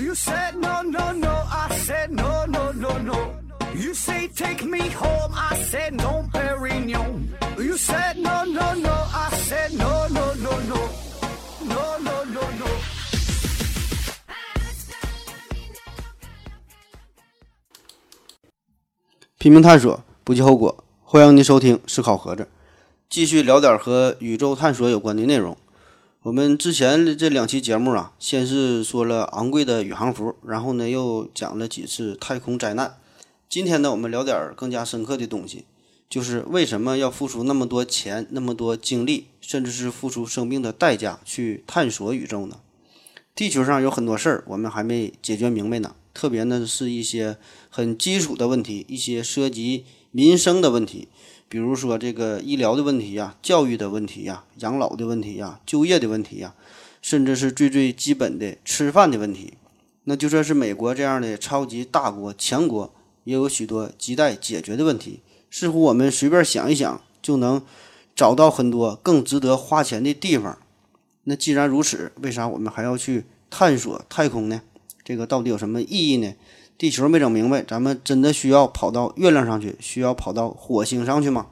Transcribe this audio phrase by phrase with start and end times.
[0.00, 1.28] You said no, no, no.
[1.28, 3.34] I said no, no, no, no.
[3.74, 5.32] You say take me home.
[5.34, 7.28] I said no, Perignon.
[7.58, 8.90] You said no, no, no.
[9.12, 10.88] I said no, no, no, no.
[11.68, 12.66] No, no, no, no.
[19.36, 20.82] 拼命探索，不计后果。
[21.02, 22.42] 欢迎您收听《思考盒子》，
[23.10, 25.54] 继续聊点和宇宙探索有关的内容。
[26.22, 32.98] 我们之前的这两期节目啊，先是说了昂贵的宇航服，然后呢又讲了几次太空灾难。
[33.48, 35.64] 今天呢，我们聊点更加深刻的东西，
[36.10, 42.58] 就是为什么要付出那么多钱、那么多精力，甚至是付出生命的代价去探索宇宙呢？
[43.34, 45.94] 地球上有很多事儿，我们还没解决明白呢。
[46.12, 47.38] 特别呢，是一些
[47.70, 51.08] 很基础的问题，一些涉及民生的问题，
[51.50, 56.54] 比如说这个医疗的问题呀、教育的问题呀、养老的问题呀、就业的问题呀，
[57.02, 59.54] 甚至是最最基本的吃饭的问题。
[60.04, 62.94] 那就算是美国这样的超级大国、强国，
[63.24, 65.18] 也有许多亟待解决的问题。
[65.50, 67.60] 似乎我们随便想一想，就能
[68.14, 70.56] 找到很多更值得花钱的地方。
[71.24, 74.62] 那既然如此，为啥我们还要去探索太空呢？
[75.02, 76.32] 这个到底有什么意义呢？
[76.80, 81.48] 地球没整明白，咱们真的需要跑到月亮上去，需要跑到火星上去吗？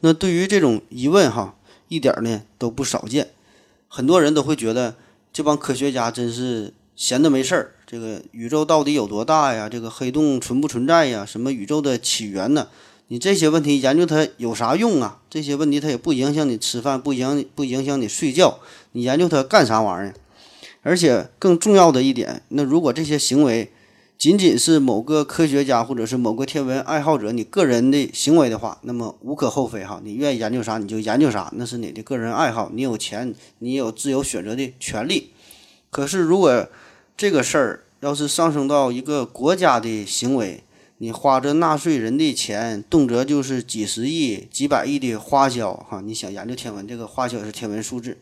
[0.00, 1.56] 那对于这种疑问，哈，
[1.88, 3.28] 一点呢都不少见。
[3.86, 4.94] 很多人都会觉得
[5.30, 7.74] 这帮科学家真是闲的没事儿。
[7.86, 9.68] 这个宇宙到底有多大呀？
[9.68, 11.26] 这个黑洞存不存在呀？
[11.26, 12.68] 什么宇宙的起源呢？
[13.08, 15.20] 你这些问题研究它有啥用啊？
[15.28, 18.58] 这些问题它也不影响你吃饭，不影不影响你睡觉，
[18.92, 20.14] 你研究它干啥玩意儿？
[20.86, 23.72] 而且更重要的一点，那如果这些行为
[24.16, 30.00] 仅仅是某个科学家或者是某个天文爱好者你个人的行为的话，那么无可厚非哈。
[30.04, 35.32] 你愿意研究啥你就研究啥，那是你的个人爱好，你有钱，你有自由选择的权利。
[35.90, 36.68] 可是如果
[37.16, 40.62] 这个事儿要是上升到一个国家的行为，
[40.98, 46.00] 你花着纳税人的钱，动辄就是几十亿、几百亿的花销哈。
[46.00, 48.16] 你想研究天文，这个花销是天文数字。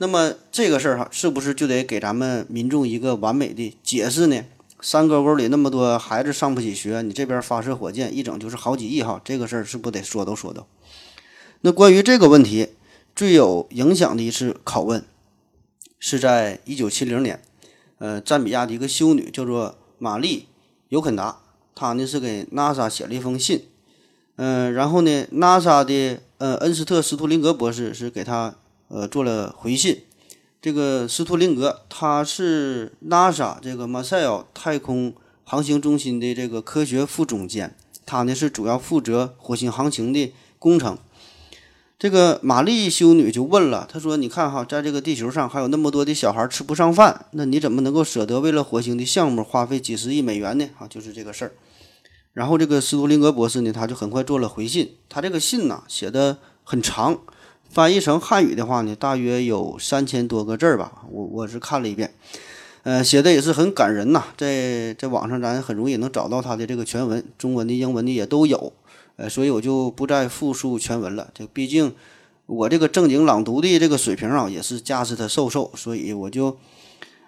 [0.00, 4.44] 那么这个事儿哈，是不是就得给咱们民众一个完美的解释呢？
[4.80, 10.68] 山沟沟里那么多孩子上不起学，你这边发射火箭一整就是好几亿哈，这个事儿是不得说都说道？
[11.62, 12.68] 那关于这个问题，
[13.16, 15.04] 最有影响的一次拷问，
[15.98, 17.42] 是在一九七零年，
[17.98, 20.46] 呃，赞比亚的一个修女叫做玛丽
[20.90, 21.40] 尤肯达，
[21.74, 23.64] 她呢是给 NASA 写了一封信，
[24.36, 28.54] 嗯，然后呢，NASA 的呃恩斯特斯图林格博士是给她。
[28.88, 30.02] 呃，做了回信。
[30.60, 40.98] 这个斯图林格他是 NASA 这个马赛尔太空航行中心的这个科学副总监，他呢是主要负责火星航行的工程。
[41.98, 51.52] 这个玛丽修女就问了，她说：“你看哈，在这个地球上还有那么多的小孩吃不上饭，那你怎么能够舍得为了火星的项目花费几十亿美元呢？”啊，就是这个事儿。
[52.32, 54.94] 然后这个斯图林格博士呢，他就很快做了回信。
[55.08, 57.20] 他这个信呢写的很长。
[57.70, 61.02] 翻译成汉语的话呢，大约有三千多个字儿吧。
[61.10, 62.12] 我我是看了一遍，
[62.82, 64.24] 呃，写的也是很感人呐。
[64.36, 68.72] 在在网上咱很容易能找到他的这个全文，中文的、英文的也都有。
[69.16, 71.30] 呃，所以我就不再复述全文了。
[71.34, 71.94] 这毕竟
[72.46, 76.56] 我这个正经朗读的这个水平啊，也是架势他瘦瘦，所以我就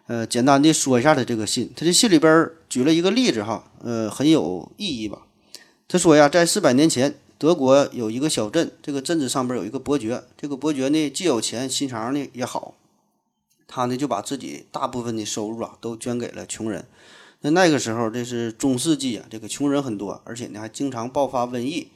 [0.06, 1.70] 呃简单的说一下他这个信。
[1.76, 5.18] 他这信里边举了一个例子哈，呃，很有意义吧。
[5.86, 7.14] 他说呀，在四百年前。
[7.40, 12.74] 德国有一个小镇，这个镇子上边有一个伯爵，这个伯爵呢既有钱，心肠呢也好，
[13.66, 16.84] 他呢就把自己大部分的收入啊都捐给了穷人。
[17.40, 21.88] 那那个时候这是中世纪啊，这个穷人很多，而且呢还经常爆发瘟疫。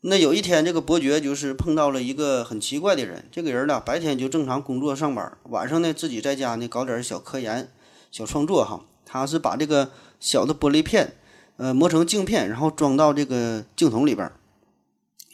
[0.00, 7.70] 那有一天，这个伯爵就是碰到了一个很奇怪的人，这个人呢白天就正常工作上班，晚上呢自己在家呢搞点小科研、
[8.10, 8.84] 小创作哈。
[9.04, 11.14] 他是把这个小的玻璃片，
[11.56, 14.28] 呃磨成镜片，然后装到这个镜筒里边。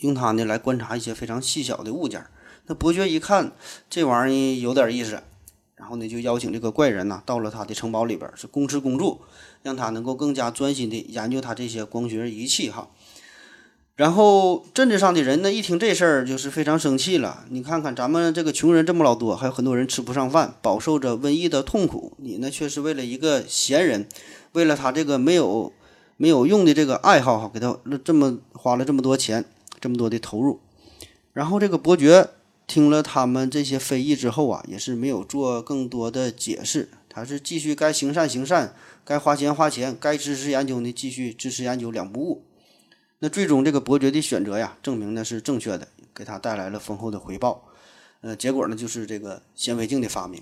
[0.02, 2.24] 用它呢来观察一些非常细小的物件。
[2.66, 3.50] 那伯爵一看
[3.90, 5.20] 这玩意儿有点意思，
[5.74, 9.20] 然后呢就邀请这个怪人呐到了他的城堡里边，是公吃公住，
[9.62, 12.88] 让他能够更加专心的研究他这些光学仪器哈。
[13.94, 17.44] 然后镇子上的人呢一听这事儿就是非常生气了。
[17.50, 24.06] 你看看咱们这个穷人这么老多，还有很多人吃不上饭，饱受着瘟疫的痛苦，你呢却是为了一个闲人，
[24.52, 25.72] 为了他这个没有
[26.16, 29.44] 没有用的这个爱好哈，给他这么花了这么多钱。
[29.82, 30.60] 这么多的投入，
[31.32, 32.30] 然后这个伯爵
[32.68, 42.44] 听了他们这些非议之后啊，也是没有做更多的解释，他是继续该行善行善，该花钱花钱，该支持研究呢继续支持研究，两不误。
[43.18, 47.64] 那最终这个伯爵的选择呀，证明呢是正确的，给他带来了丰厚的回报。
[48.20, 50.40] 呃，结果呢就是这个显微镜的发明。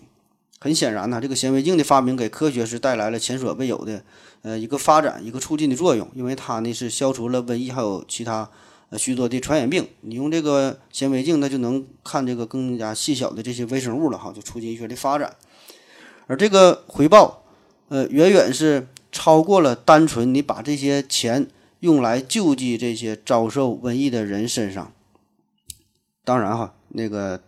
[0.60, 4.04] 很显然呢，这个显微镜的发明给科学是带来了前所未有的
[4.42, 8.50] 呃一个发展、一个促进的作用，因为它呢是消除了瘟疫还有其他
[8.90, 9.88] 呃许多的传染病。
[10.02, 15.34] 你用这个显微镜，那就能看这个更加细小的这些微生物了哈，就促进医学的发展。
[16.26, 17.44] 而这个回报，
[17.88, 21.48] 呃，远远是超过了单纯你把这些钱
[21.81, 24.92] 用来救济这些遭受瘟疫的人身上。
[26.25, 27.40] 当然哈，那个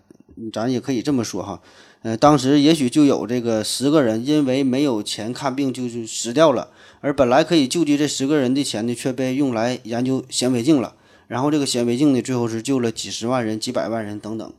[0.52, 1.60] 咱也可以这么说哈，
[2.02, 10.96] 呃，当时也许就有这个十个人因为没有钱看病就是死掉了，而本来可以救济这十个人的钱呢，却被用来研究显微镜了。
[11.32, 14.52] 然后这个显微镜呢，最后是救了几十万人、几百万人等等。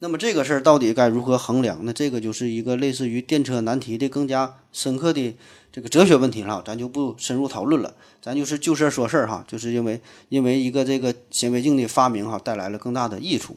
[0.00, 1.90] 那么这个事儿到底该如何衡量呢？
[1.90, 5.34] 这个就是一个类似于电车难题的更加深刻的
[5.72, 7.94] 这个哲学问题了，咱就不深入讨论了。
[8.20, 13.56] 咱就是就事儿说事儿哈，就是因为因为一个这个显微镜的发明哈，带来了更大的益处。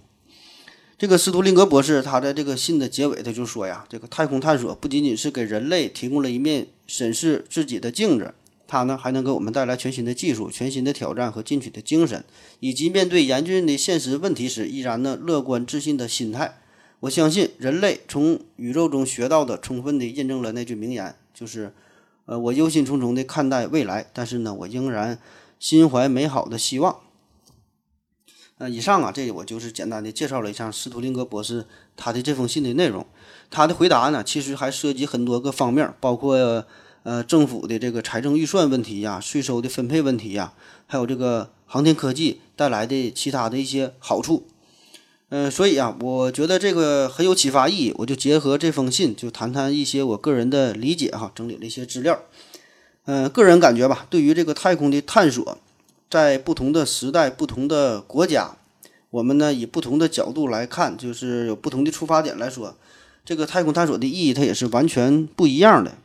[0.97, 8.33] 这个斯图林格博士他在这个信的结尾他就说呀，这个太空探索不仅仅是给人类提供了一面审视自己的镜子。
[8.71, 12.23] 它呢还能给我们带来全新的技术、全新的挑战和进取的精神，
[12.61, 16.61] 以及面对严峻的现实问题时依然呢乐观自信的心态。
[17.01, 21.73] 我相信人类从宇宙中学到的，充分的印证了那句名言，就是：
[22.23, 25.19] 呃，我忧心忡忡地看待未来，但是呢，我仍然
[25.59, 26.95] 心怀美好的希望。
[28.57, 31.65] 呃，以上啊，这我就是简单的介绍了一下斯图林格博士
[31.97, 33.05] 他的这封信的内容。
[33.49, 36.65] 他的回答呢，其实还涉及很多个方面，包括。
[37.03, 40.53] 呃，政府的这个财政预算问题呀，税收的分配问题呀，
[40.85, 44.45] 还有这个航天科技带来的其他的一些好处，
[45.29, 52.19] 嗯，所以啊，我觉得这个很有启发意义，我就结合这封信，就谈谈一些我个人的理解哈，整理了一些资料。
[53.05, 55.57] 嗯，个人感觉吧，对于这个太空的探索，
[56.07, 58.55] 在不同的时代、不同的国家，
[59.09, 62.75] 我们呢以不同的角度来看，就是有不同的出发点来说，
[63.25, 65.95] 这个太空探索的意义它也是完全不一样的。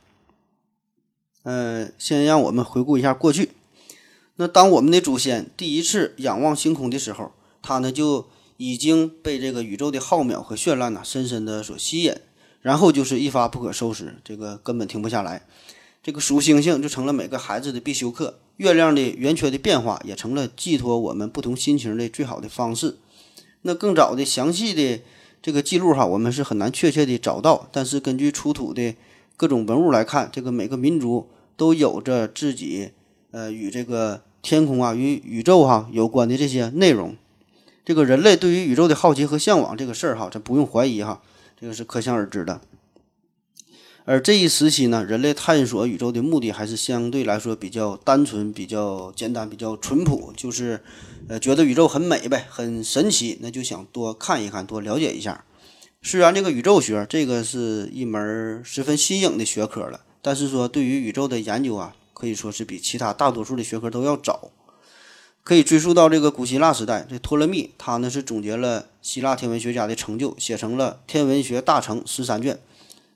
[1.46, 3.50] 呃，先让我们回顾一下过去。
[4.34, 7.30] 那当我们的祖先第一次仰望星空的时候，
[7.62, 8.26] 他呢就
[8.56, 12.12] 已经被这个宇宙的浩渺和绚烂呢深深的所吸引，
[12.62, 15.46] 然后就是一发不可收拾，这个根本停不下来。
[16.02, 22.96] 这个数星星就成了每个孩子的必修课，月亮的圆缺的变化也成了寄托我们不同心情的最好的方式。
[23.62, 25.00] 那更早的详细的
[25.40, 28.96] 这个记录哈，我们是很难确切的找到，但是根据出土的
[29.36, 31.28] 各种文物来看，这个每个民族。
[31.56, 32.90] 都有着自己，
[33.30, 37.16] 呃，与这个天空啊、与宇宙哈有关的这些内容。
[37.84, 41.22] 这个人类对于宇宙的好奇和向往这个事儿哈，咱不用怀疑哈，
[41.58, 42.60] 这个是可想而知的。
[44.04, 50.80] 而这一时期呢，人类探索宇宙的目的还是相对来说比较单纯、比较简单、比较淳朴，就是
[51.28, 55.44] 呃，觉得宇宙很美呗，很神奇，那就想多看一看，多了解一下。
[56.02, 60.02] 虽然这个宇宙学这个是一门十分新颖的学科了。
[60.22, 64.50] 但是说，对于宇宙的研究啊，可以说是比其他大多数的学科都要早，
[65.44, 67.06] 可以追溯到这个古希腊时代。
[67.08, 72.58] 这托勒密他呢是总结了希腊天文学家的成就，写成了《天文学大成》十三卷。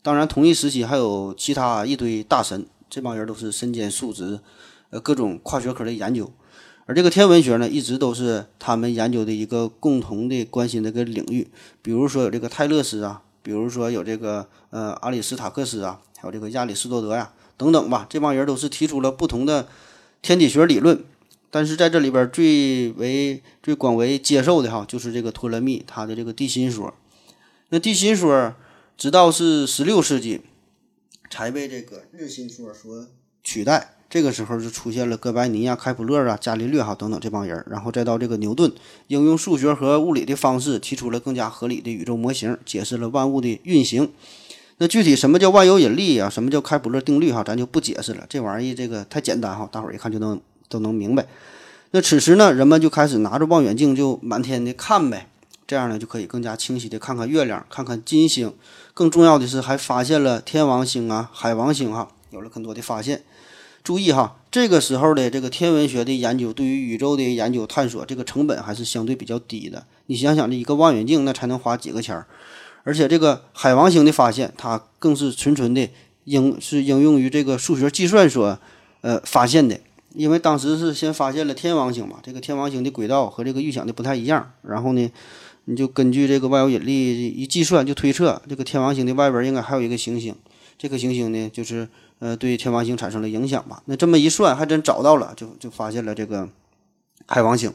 [0.03, 4.39] 当然，同一时期还有其他一堆大神，这帮人都是身兼数职，
[4.91, 6.31] 呃，各种跨学科的研究。
[6.87, 11.51] 而这个天文学呢，一直都是他们研究的一个共同的关心的一个领域。
[11.83, 16.01] 比如说有这个泰勒斯啊，比如说有这个呃阿里斯塔克斯啊。
[16.21, 19.67] 还有这个亚里士多德呀，等等吧，这帮人都是提出了不同的
[20.21, 21.03] 天体学理论，
[21.51, 26.93] 但是在这里边最为最广为接受的哈，就是这个托勒密他的这个地心说。
[27.71, 28.55] 那地心说
[28.99, 30.43] 直到是十六世纪
[31.31, 33.07] 才被这个日心说所
[33.43, 38.71] 取代，这个时候就出现了哥白尼啊、开普勒啊、伽利略哈等等这帮人，然后再到这个牛顿，
[39.07, 44.13] 应用数学和物理的方式提出了更加合理的宇宙模型，解释了万物的运行。
[44.83, 46.31] 那具体什么叫万有引力啊？
[46.31, 47.45] 什么叫开普勒定律哈？
[47.45, 51.27] 咱就不解释了，这玩意儿这个太简单哈，大伙儿一看就能都能明白。
[51.91, 55.27] 那此时呢，人们就开始拿着望远镜就满天的看呗，
[55.67, 58.55] 这样呢就可以更加清晰的看看月亮，看看金星。
[58.95, 63.23] 更重要的是，还发现了天王星啊、海王星哈，有了更多的发现。
[63.85, 69.85] 注意哈，这个时候的这个天文学的研究，对于宇宙的研究探索，这个成本还是相对比较低的。
[70.07, 72.27] 你想想，这一个望远镜那才能花几个钱儿。
[72.83, 75.89] 而且这个海王星的发现，它更是纯纯的
[76.25, 78.59] 应是应用于这个数学计算所
[79.03, 79.79] 呃发现的，
[80.15, 85.11] 因为当时是先发现了天王星嘛，这个天王星的轨道和这个预想的不太一样，然后呢，
[85.67, 90.35] 你就根据这个万有引力一计算，就推测这个天王星的外边应该还有一个行星，
[90.79, 96.49] 这个行星呢就是呃对天王星产生了影响吧，那这么一算还真找到了，就就发现了这个
[97.27, 97.73] 海王星。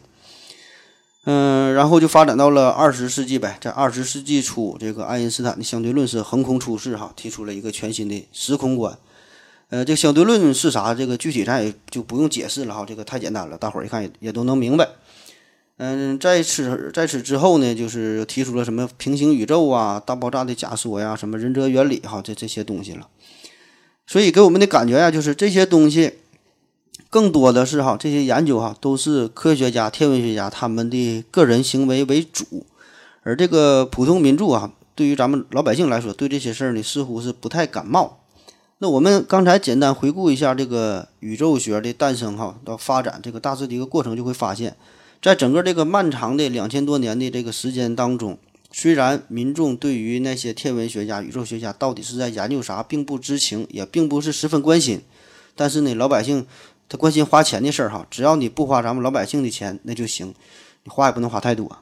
[1.25, 8.96] 嗯，然后就发展到了二十世纪呗，在二十世纪初，这个爱因斯坦的相对论是横空出世哈，提出了一个全新的时空观。
[9.70, 10.94] 呃，这相对论是啥？
[10.94, 14.88] 这个具体咱也就不用解释了哈，这个太简单了，大伙儿一看也也都能明白。
[15.77, 23.08] 嗯，在此在此之后呢，就是提出了什么平行宇宙啊、大爆炸的假说呀、什么仁哲原理哈，这这些东西了。
[24.05, 26.20] 所以给我们的感觉呀，就是这些东西
[27.15, 32.65] 更多的是哈，这些研究哈都是科学家、天文学家他们的个人行为为主，
[33.24, 38.19] 而这个普通民众啊，对于咱们老百姓来说，对这些事儿呢似乎是不太感冒。
[38.79, 44.75] 那我们刚才简单回顾一下这个宇宙学的诞生哈到发展这个大致的一个过程，就会发现，
[45.22, 48.38] 在整个这个漫长的两千多年的这个时间当中，
[48.74, 55.00] 虽然民众对于那些天文学家、宇宙学家到底是在研究啥并不知情，也并不是十分关心，
[55.55, 56.45] 但是呢，老百姓
[56.88, 60.34] 他关心花钱的事儿哈，只要你不花咱们老百姓的钱那就行，
[60.84, 61.77] 你花也不能花太多。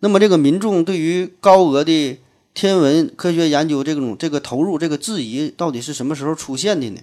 [0.00, 2.18] 那么这个民众对于高额的
[2.52, 7.00] 天文科学研究这种这个投入这个质疑到底是什么时候出现的呢？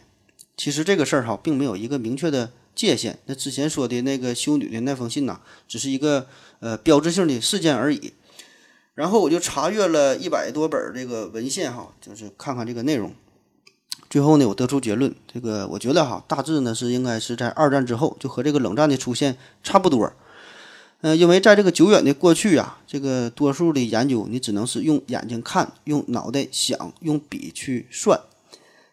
[0.56, 3.18] 其实这个事儿哈，并没有一个明确的界限。
[3.26, 6.28] 那之前说的那个修女的那封信呐，只是一个
[6.60, 8.14] 呃标志性的事件而已。
[8.94, 13.12] 然后我就查阅了一百多本这个文献哈，就是看看这个内容。
[14.10, 20.12] 最后呢，我得出结论，这个我觉得哈，大致呢是应该是在二战之后，就和这个冷战的出现差不多。
[21.02, 28.20] 呃，因为在这个久远的过去啊，这个多数的研究你只能是用眼睛看，用脑袋想，用笔去算。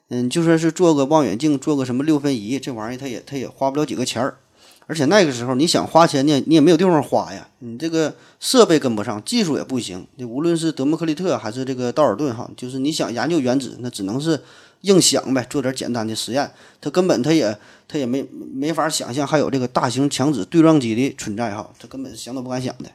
[0.09, 4.39] 嗯，就算是做个望远镜，做个什么六分仪，这玩意儿它也它也花不了几个钱儿。
[4.87, 10.07] 而且那个时候你想花钱呢，你也没有地方花呀，你这个设备跟不上，技术也不行。
[10.17, 14.41] 你无论是德谟克利特还是这个道尔顿哈，就是你想研究原子，那只能是
[14.83, 16.51] 硬想呗，做点简单的实验。
[16.81, 17.57] 他根本他也
[17.87, 22.91] 他也没没法想象还有这个大型强子对撞机的存在哈，他根本想都不敢想的。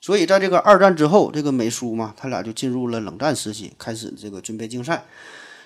[0.00, 5.04] 所以在这个二战之后，这个美苏嘛，他俩就进入了冷战时期，开始这个军备竞赛。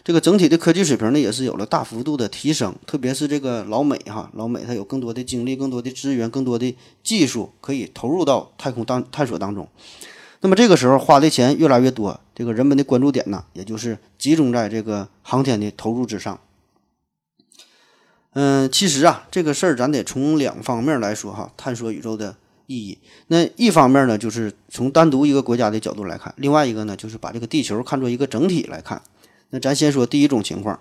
[0.04, 9.68] 这个整体的科技水平呢，也是有了大幅度的提升，特别是这个老美哈，老美他有更多的精力、更多的资源、更多的技术可以投入到太空当探索当中。
[10.40, 16.38] 那么这个时候花的钱越来越多，这个人们的关注点呢，也就是集中在这个航天的投入之上。
[18.34, 22.98] 嗯，其实啊，这个事儿咱得从两方面来说哈，探索宇宙的意义。
[23.26, 29.02] 那一方面呢，就是从单独一个国家的角度来看；另外一个呢，就是把这个地球看作一个整体来看。
[29.50, 30.78] 那咱先说第一种情况，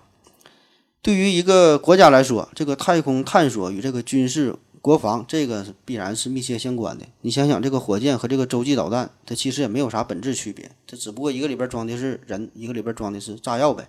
[1.02, 4.54] 对于一个国家来说，这个太空探索与这个军事
[4.88, 7.04] 国防这个必然是密切相关的。
[7.20, 13.86] 你想想，这个火箭和这个洲际导弹，它其实也没有啥本质区别，它只不过一个里边装的是人，一个里边装的是炸药呗。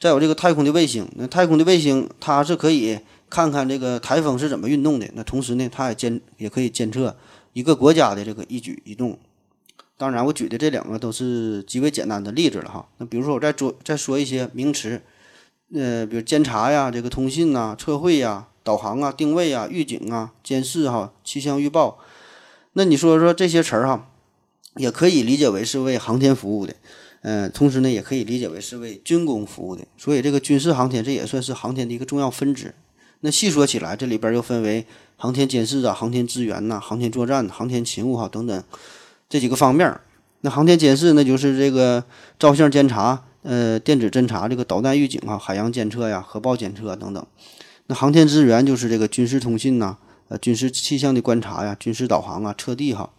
[0.00, 7.14] 再有这个太空的卫星，那太空的卫星它是可以看看这个台风是怎么运动的，那同时呢，它也监也可以监测
[7.52, 9.18] 一个国家的这个一举一动。
[9.98, 12.88] 当然，我举的这两个都是极为简单的例子了哈。
[12.96, 15.02] 那比如说，我再做再说一些名词，
[15.74, 21.98] 呃，比如监察呀、这个通信呐、测绘呀、导航啊、定位啊、预警啊、监视哈、气象预报。
[22.72, 24.08] 那你说说这些词儿哈，
[24.74, 26.74] 也可以理解为是为航天服务的，
[27.22, 29.84] 嗯，同时呢，也可以理解为是为军工服务的。
[29.96, 32.74] 所以这个军事航天这也算是航天的一个重要分支。
[33.20, 34.84] 那细说起来，这里边又分为
[35.16, 38.64] 航天监视啊、航天支援呐、航天作战、航天勤务哈等等。
[39.28, 39.98] 这几个方面，
[40.40, 42.02] 那航天监视那就是这个
[42.38, 47.24] 照相监察、呃电子侦察、这个导弹预警啊、海洋监测呀、核爆检测等等。
[47.86, 49.96] 那航天支援就是这个军事通信呐、
[50.28, 53.10] 呃军事气象的观察呀、军事导航啊、测地哈。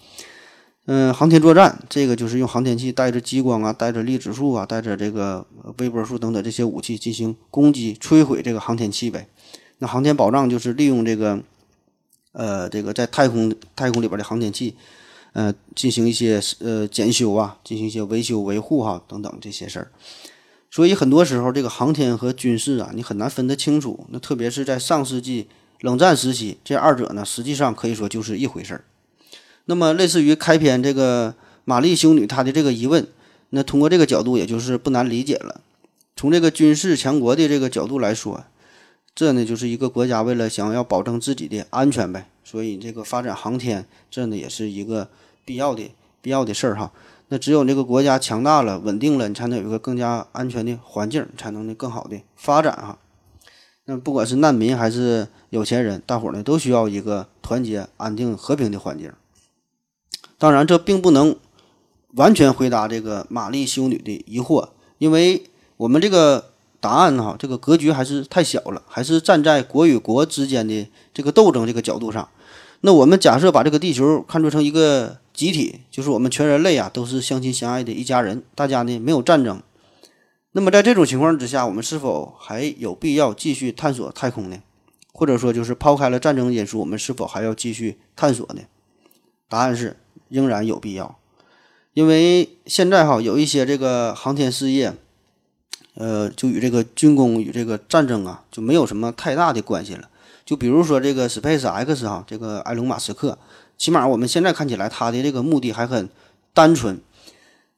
[0.86, 5.46] 嗯，航天作战这个就是用航天器带着激光啊、带着粒子束啊、带着这个
[5.80, 9.28] 微波束等等这些武器进行攻击、摧毁这个航天器呗。
[9.80, 11.42] 那航天保障就是利用这个，
[12.32, 14.76] 呃，这个在太空太空里边的航天器。
[15.34, 19.92] 呃，进行一些呃检修啊，进行一些维修维护哈等等这些事儿，
[20.70, 24.06] 所以很多时候这个航天和军事啊，你很难分得清楚。
[24.10, 25.48] 那特别是在上世纪
[25.82, 28.84] 冷战时期，这二者呢实际上可以说就是一回事儿。
[29.66, 33.08] 那么类似于开篇这个玛丽修女她的这个疑问，
[33.50, 35.62] 那通过这个角度也就是不难理解了。
[36.16, 38.46] 从这个军事强国的这个角度来说，
[39.16, 45.08] 这呢就是一个国家为了想要保证自己的安全呗，所以这个发展航天，这呢也是一个。
[45.48, 45.90] 必要的
[46.22, 46.92] 必要的事儿哈，
[47.30, 52.98] 那只有这个国家强大了、稳定了，你才能有一个更加安全的环境，才能呢更好的发展哈。
[53.86, 59.12] 那不管是难民还是有钱人，大伙儿呢都需要一个团结、安定、和平的环境。
[60.38, 61.36] 当然，这并不能
[62.16, 65.44] 完全回答这个玛丽修女的疑惑，因为
[65.78, 72.30] 我们这个答案哈，这个格局还是太小了，还是站在国与国之间的这个斗争这个角度上。
[72.82, 79.62] 那我们假设把这个地球看作成一个集体，就是我们全人类啊都是相亲相爱的一家人，大家呢没有战争。
[80.54, 84.58] 那么在这种情况之下，我们是否还有必要继续探索太空呢？
[85.14, 88.62] 或者说，就是抛开了战争因素，我们是否还要继续探索呢？
[89.48, 91.20] 答案是仍然有必要，
[91.94, 94.92] 因为现在哈有一些这个航天事业，
[95.94, 100.10] 呃，就与这个军工与这个战争啊就没有什么太大的关系了。
[100.44, 103.38] 就比如说这个 Space X 哈，这个埃隆·马斯克，
[103.78, 106.10] 起码我们现在看起来他的这个目的还很
[106.54, 107.00] 单纯。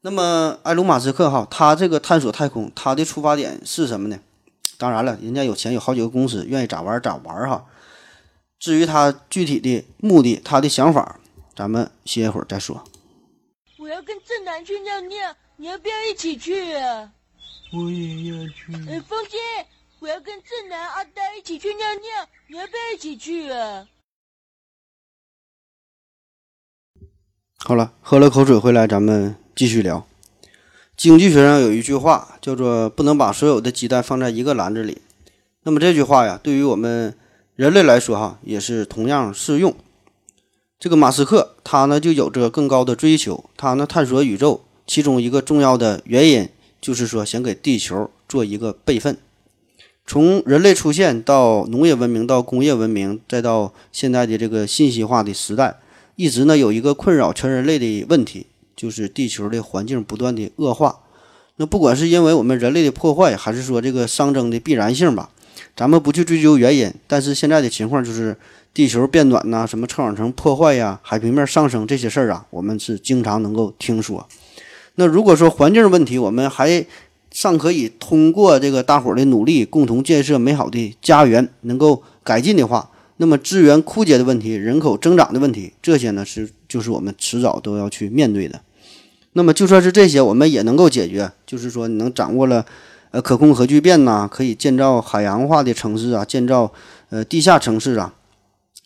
[0.02, 4.18] 那么埃隆·马斯克哈，他这个探索太空，他的出发点是什么呢？
[4.78, 7.66] 当然了，人家有钱，有好几个公司，愿意咋玩咋玩哈。
[8.58, 11.20] 至于他具体的目的，他的想法，
[11.54, 12.82] 咱们歇一会儿再说。
[13.78, 17.12] 我要跟正南去尿尿，你要不要一起去啊？
[17.74, 18.74] 我也要去。
[18.90, 19.38] 哎，风姐，
[20.00, 23.86] 我要跟正南、阿呆一起去尿尿，你要不要一起去啊？
[27.62, 30.08] 好了，喝了口水回来，咱们继续聊。
[30.96, 35.00] 经济学上有一句话叫做“不能把所有的鸡蛋放在一个篮子里”，
[35.64, 37.14] 那么这句话呀，对于我们
[37.58, 39.76] 人类来说哈，也是同样适用。
[40.80, 46.48] 这个马斯克他呢就有着更高的追求，他呢探索宇宙，其中一个重要的原因
[46.80, 49.18] 就是说想给地球做一个备份。
[50.08, 55.78] 从人类出现到农业文明，到工业文明，再到现在的这个信息化的时代，
[56.20, 58.48] 一直呢有一个困扰全人类的问题。
[58.76, 61.00] 就是地球的环境不断的恶化，
[61.58, 65.30] 那不管是因为我们人类的破坏，还是说这个熵增的必然性吧，
[65.76, 66.90] 咱们不去追究原因。
[67.06, 68.38] 但是现在的情况就是
[68.74, 74.26] 地球变暖呐，什么臭氧层破坏呀，海平面上升这些事儿啊，我们是经常能够听说。
[74.96, 76.86] 那如果说环境问题，我们还
[77.32, 82.90] 尚可以通过这个大伙儿的努力，共同建设美好的家园，能够改进的话。
[83.22, 88.62] 那么资源枯竭的问题、人口增长的问题，这些呢是就是我们迟早都要去面对的。
[89.34, 91.30] 那么就算是这些，我们也能够解决。
[91.46, 92.66] 就是说，你能掌握了，
[93.12, 96.72] 呃，可控核聚变呐，可以建造海洋化的城市啊，建造
[97.10, 98.14] 呃地下城市啊，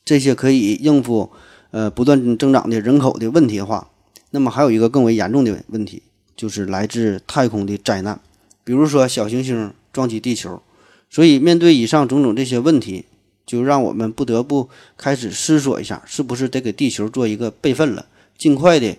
[0.03, 1.29] 这些可以应付
[1.69, 3.87] 呃不断增长的人口的问题的话，
[4.31, 6.01] 那么还有一个更为严重的问题，
[6.35, 8.19] 就是来自太空的灾难，
[8.63, 10.59] 比如说小行星撞击地球。
[11.07, 13.05] 所以，面对以上种种这些问题，
[13.45, 18.05] 就让我们不得不开始思索一下，是不是得给地球做一个备份了，
[18.37, 18.95] 尽快的。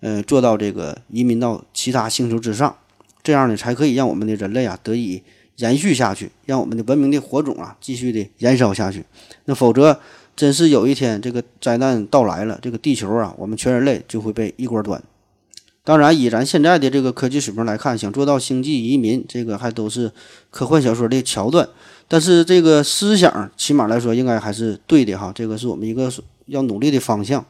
[0.00, 2.76] 呃，做到这个移民到其他星球之上，
[3.24, 5.20] 这样呢，才可以让我们的人类啊得以
[5.56, 9.04] 延续下去，让我们的文明的火种啊继续的燃烧下去。
[9.46, 9.98] 那否则，
[10.36, 15.02] 真是有一天这个灾难到来了，这个地球啊，我们全人类就会被一锅端。
[15.82, 20.12] 当然，以咱现在的这个科技水平来看，想做到星际移民，这个还都是
[20.50, 21.68] 科幻小说的桥段。
[22.08, 25.30] 但是这个思想，起码来说，应该还是对的哈。
[25.34, 26.10] 这个是我们一个
[26.46, 27.44] 要努力的方向。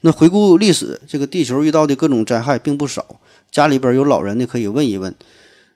[0.00, 3.20] 那回顾历史，这个地球遇到的各种灾害并不少。
[3.50, 5.14] 家里边有老人的可以问一问。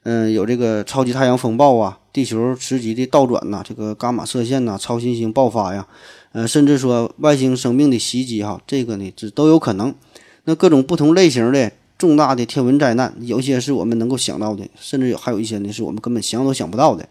[0.05, 5.87] 嗯，有这个超级太阳风暴啊，地球磁极的倒转呐，这个伽马射线呐，超新星爆发呀，
[6.33, 9.95] 呃，甚至说外星生命的袭击哈，这个呢这都有可能。
[10.43, 17.07] 那各种不同类型的重大的天文灾难，有些是我们能够想到的，甚至有还有一些呢是我们根本想都想不到的。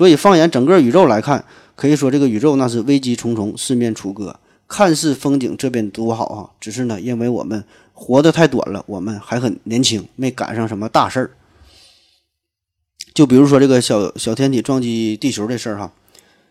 [0.00, 1.44] 所以放眼整个宇宙来看，
[1.76, 4.40] 可以说这个宇宙那是危机重重，四面楚歌。
[4.66, 11.30] 看似风景这边多好啊，只是呢，因为我们活得太短了，我们还很年轻，没赶上什么大事儿。
[13.12, 15.92] 就比如说这个小小天体撞击地球这事儿哈，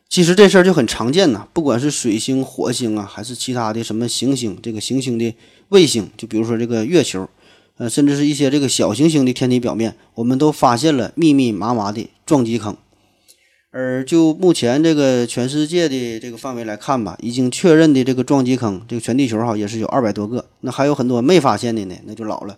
[0.07, 1.47] 其实这事儿就很常见呐。
[1.51, 5.33] 不管是水星、火星啊，还是其他的什么行星，这个行星的
[5.69, 7.27] 卫星，就比如说这个月球，
[7.77, 12.77] 呃，甚至是一些这个小行星的天体表面，我们都发现了密密麻麻的撞击坑。
[13.71, 22.57] 而就目前这个全世界的这个范围来看吧，已经确认的这个撞击坑，这个全地球哈也是有二百多个，那还有很多没发现的呢，那就老了。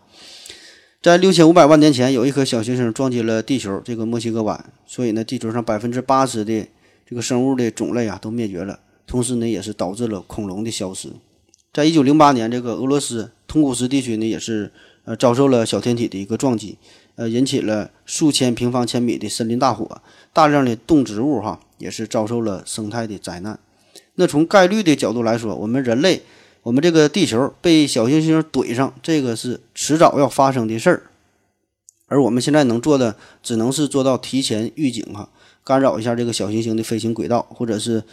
[1.01, 6.65] 在六千五百万年前，有一颗小行星撞击了地球这个墨西哥湾，所以呢，地球上百分之八十的
[7.05, 11.09] 这个生物的种类啊都灭绝了，同时呢，也是导致了恐龙的消失。
[11.73, 14.71] 在一九零八年，这个俄罗斯通古斯地区呢也是
[15.03, 16.77] 呃遭受了小天体的一个撞击。
[17.15, 20.01] 呃，引起了数千平方千米的森林大火，
[20.33, 23.59] 大量的动植物哈也是遭受了生态的灾难。
[24.15, 26.21] 那从概率的角度来说，我们人类，
[26.63, 31.03] 我们这个地球被小行星怼上，这个是迟早要发生的事儿。
[32.07, 35.29] 而我们现在能做的，只能是做到提前预警哈，
[35.63, 38.03] 干扰一下这个小行星的飞行轨道，或者是。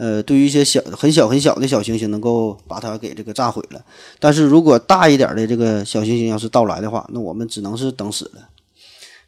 [0.00, 3.84] 呃，对于一些小很小很小的小行星，能够把它给这个炸毁了。
[4.20, 8.48] 但是如果大一点的这个小行星要是到来的话，那我们只能是等死了。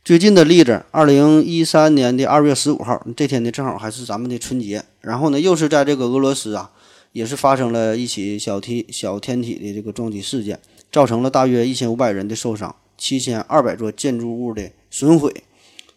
[0.02, 4.82] 最近的例子，二零一三年的二月十五号这天呢，正好还是咱们的春节。
[5.02, 6.70] 然后呢，又是在这个俄罗斯啊，
[7.12, 10.58] 也是发生了一起小体小天体的这个撞击事件，
[10.90, 15.44] 造成了大约一千五百人的受伤，七千二百座建筑物的损毁。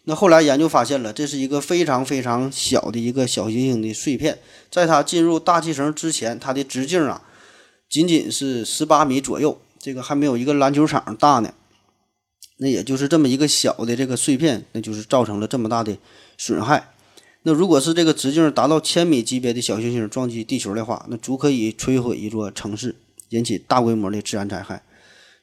[0.04, 4.38] 那后来研究发现了，这是一个非常非常小的一个小行星的碎片，
[4.70, 7.22] 在它进入大气层之前，它的直径啊
[7.88, 11.54] 仅仅是十八米左右，这个还没有一个篮球场大呢。
[12.58, 15.96] 那也就是这么一个小的这个碎片，那就是造成了这么大的
[16.38, 16.90] 损害。
[17.42, 22.94] 那如果是这个直径达到千米级别的小行星撞击地球的话，那足可以摧毁一座城市，
[23.30, 24.82] 引起大规模的自然灾害。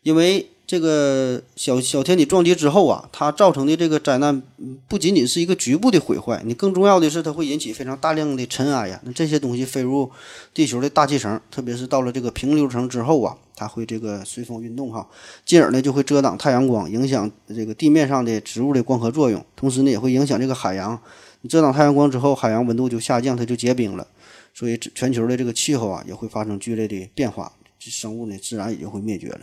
[0.01, 4.41] 因为这个小小天体撞击之后啊，它造成的这个灾难
[4.87, 8.97] 不仅仅是一个局部的毁坏，你更重要的是它会引起非常大量的尘埃呀。
[9.03, 10.09] 那这些东西飞入
[10.53, 15.05] 地球的大气层，特别是到了这个平流层之后啊，它会这个随风运动哈，
[15.45, 20.97] 进而呢就会遮挡太阳光，影响这个地面上的植物的光合作用，同时呢也会影响这个海洋。
[21.41, 24.07] 你遮挡太阳光之后，海洋温度就下降，它就结冰了，
[24.53, 29.41] 所以全球的这个气候啊也会发生剧烈的变化，这生物呢自然也就会灭绝了。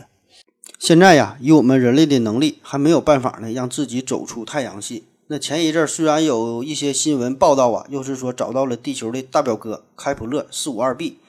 [0.77, 5.05] 现在呀，以我们人类的能力，还没有办法呢让自己走出太阳系。
[5.27, 11.19] 那前一阵虽然有一些新闻报道啊，又是说找到了地球的大表哥开普勒四五二 b，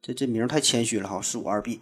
[0.00, 1.80] 这这名太谦虚了哈，四五二 b。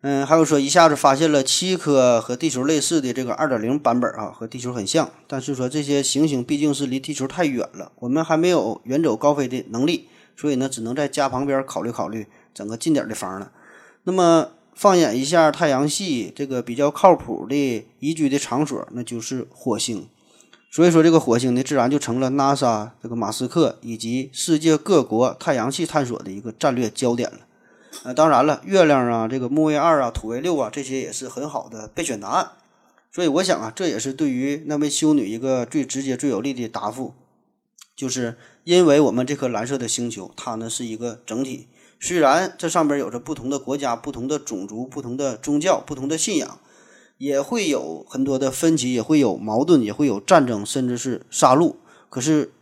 [0.00, 13.50] 嗯，还有说一下子发现了七颗和地球类似的这个二点零版本啊，和地球很像，但是说这些行星毕竟是离地球太远了，我们还没有远走高飞的能力，所以呢，只能在家旁边考虑考虑，整个近点的房了。
[14.04, 20.06] 那么放眼一下太阳系，这个比较靠谱的宜居的场所，那就是火星。
[20.70, 27.40] 所以说这个火星呢，自然就成了 NASA 这个马斯克以及世界各国太阳系探索的一个战略焦点了。
[28.04, 32.52] 呃，当然了，月亮啊，这个木卫二啊，土卫六啊，这些也是很好的备选答案。
[33.10, 37.14] 所以我想啊，这也是对于那位修女一个最直接、最有力的答复，
[37.96, 41.66] 就是因为我们这颗蓝色的星球，它呢是一个整体，
[42.00, 46.58] 虽然这上边有着不同的国家、不同的种族、不同的宗教、不同的信仰，
[47.18, 51.74] 也会有很多的分歧，也会有矛盾，也会有战争，甚至是杀戮。
[52.08, 52.52] 可是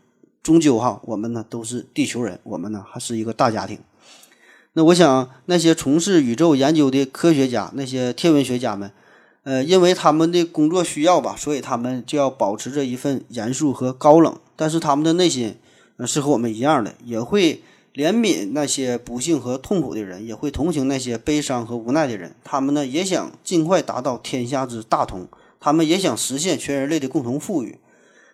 [0.42, 3.79] 终究哈，我们呢都是地球人，我们呢还是一个大家庭。
[4.72, 8.90] 那我想，那些从事宇宙研究的科学家，那些天文学家们，
[9.42, 14.38] 呃，因为他们的工作需要吧，所以他们就要保持着一份严肃和高冷。
[14.55, 15.57] 但是他们的内心，
[15.96, 17.62] 呃，是和我们一样的，也会
[17.96, 22.37] 怜悯那些不幸和痛苦的人，也会同情那些悲伤和无奈的人。
[22.44, 25.26] 他们呢，也想尽快达到天下之大同，
[25.59, 27.78] 他们也想实现全人类的共同富裕。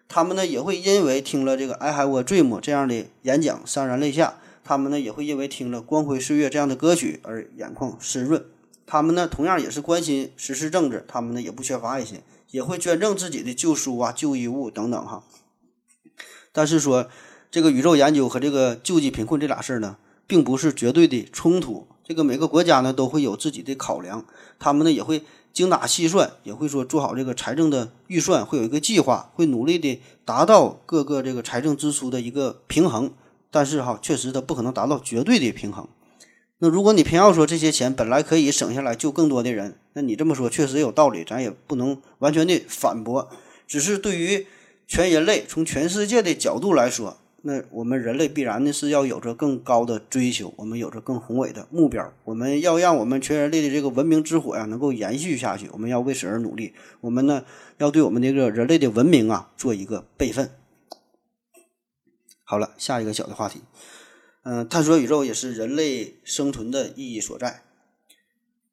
[0.08, 4.40] 他们呢，也会因为听了这个《I Have a Dream》这样的演讲，潸然泪下。
[4.64, 8.44] 他们呢也会因为听了《光辉岁月》这样的歌曲而眼眶湿润。
[8.86, 12.20] 他们呢同样也是关心时事政治，他们呢也不缺乏爱心，
[12.50, 15.24] 也会捐赠自己的旧书啊、旧衣物等等哈。
[16.52, 17.08] 但是说
[17.52, 21.86] 这个宇宙研究和这个救济贫困这俩事儿呢，并不是绝对的冲突。
[22.02, 24.24] 这个每个国家呢都会有自己的考量，
[24.58, 33.12] 他们呢也会精打细算，也会说做好这个财政的预算，会有一个计划，会努力的达到各个这个财政支出的一个平衡。
[33.50, 35.86] 但是哈，确实它不可能达到绝对的平衡。
[36.60, 43.28] 那如果你偏要说这些钱本来可以省下来救更多的人，那你这么说确实有道理，咱也不能完全的反驳。
[43.66, 44.46] 只是对于
[44.88, 56.72] 全人类从全世界的角度来说，那我们人类必然呢是要有着更高的追求，我们有着更宏伟的目标，我们要让我们全人类的这个文明之火呀能够延续下去，我们要为此而努力。
[57.00, 57.44] 我们呢
[57.78, 60.50] 要对我们这个人类的文明啊做一个备份。
[62.44, 63.62] 好了，下一个小的话题，
[64.44, 67.64] 嗯，探索宇宙也是人类生存的意义所在。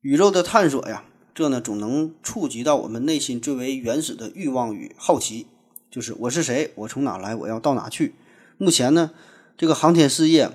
[0.01, 5.47] 宇宙的探索呀，这呢总能触及到我们内心最为原始的欲望与好奇，
[5.89, 8.13] 就是我是谁，我从哪来，我要到哪去。
[8.59, 9.09] 目前呢，
[9.57, 10.51] 这个航天事业，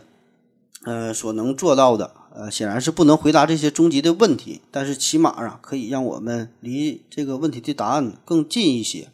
[0.84, 9.08] 呃，所能做到的，呃，显然是不能回答这些终极的问题，但是起码啊，可以让我们离这个问题的答案更近一些。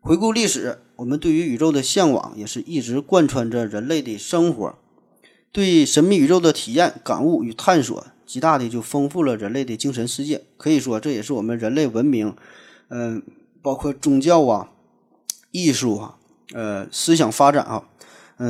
[0.00, 0.80] 回顾历史。
[0.96, 4.78] 我们对于宇宙的向往也是一直贯穿着人类的生活，
[5.50, 10.44] 对神秘宇宙的体验、感悟与探索，极大的就丰富了人类的精神世界。
[10.56, 12.36] 可以说，这也是我们人类文明，
[12.90, 13.24] 嗯，
[13.60, 14.70] 包括宗教啊、
[15.50, 16.16] 艺术啊、
[16.52, 17.82] 呃思想发展啊，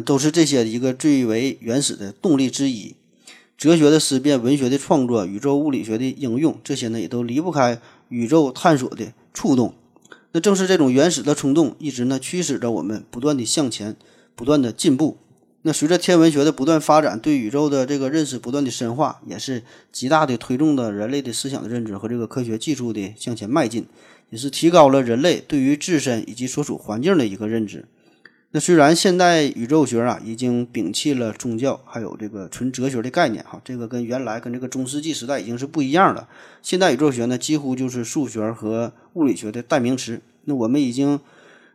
[0.01, 2.95] 都是这些一个最为原始的动力之一。
[3.57, 9.75] 哲学的思辨、文学的创作、宇宙物理学的应用，这些呢，也都离不开宇宙探索的触动。
[10.33, 13.95] 那正是这种原始的冲动，一直呢驱使着我们不断的向前，
[14.35, 15.19] 不断的进步。
[15.63, 23.87] 那随着天文学的不断发展，对宇宙的这个认识不断的深化，也是极大的推动了人类的思想的认知和这个科学技术的向前迈进，
[24.31, 27.87] 也是提高了人类对于自身以及所处环境的一个认知。
[28.57, 36.29] 那虽然现代宇宙学啊已经摒弃了宗教还有这个纯哲学的概念哈，这个跟原来跟这个中世纪时代已经是不一样了。
[36.63, 40.23] 现代宇宙学呢几乎就是数学和物理学的代名词。
[40.45, 41.19] 那我们已经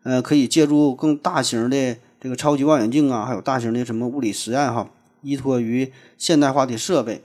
[0.03, 4.89] 呃可以借助更大型的这个超级望远镜啊，还有大型的什么物理实验哈，
[5.21, 7.21] 依托于现代化的设备，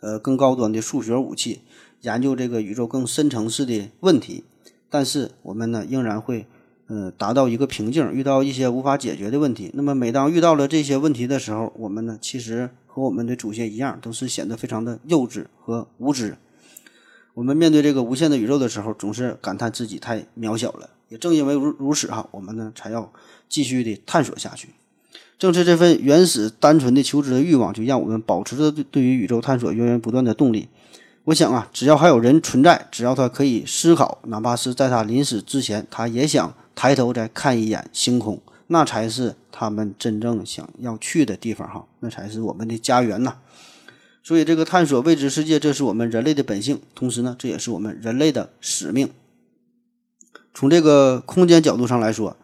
[0.00, 1.60] 呃更高端的数学武器，
[2.00, 4.44] 研究这个宇宙更深层次的问题。
[4.88, 6.46] 但是我们呢仍然会。
[6.88, 9.70] 呃，达到一个瓶颈，遇到一些无法解决的问题。
[9.72, 16.36] 那么，每当遇到了这些问题的时候，我们呢，其实和我们的祖先一样，都是显得非常的幼稚和无知。
[17.34, 20.90] 我们面对这个无限的宇宙的时候，总是感叹自己太渺小了。
[21.08, 23.10] 也正因为如如此哈，我们呢才要
[23.48, 24.68] 继续的探索下去。
[25.38, 30.68] 正是这份原始单纯的求知的欲望，就让我们保持着对对于宇宙探索源源不断的动力。
[31.24, 36.52] 我想啊，只要还有人存在，只要他可以思考，哪怕是在他临死之前，他也想。
[36.74, 43.36] 抬头再看一眼星空，那才是他们真正想要去的地方哈，那才是我们的家园呐。
[44.24, 49.10] 所以，这个探索未知世界，这是我们人类的本性，同时呢，这也是我们人类的使命。
[50.54, 52.36] 从这个空间角度上来说，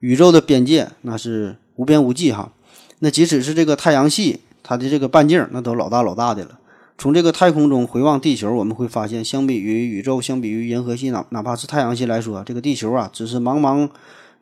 [0.00, 2.52] 宇宙的边界那是无边无际哈。
[3.00, 6.58] 那即使是这个太阳系，它的这个半径那都老大老大的了。
[7.02, 13.90] 从这个太空中回望地球，我们会发现，相比于宇宙，相比于银河系，哪哪怕是太阳系来说，这个地球啊，只是茫茫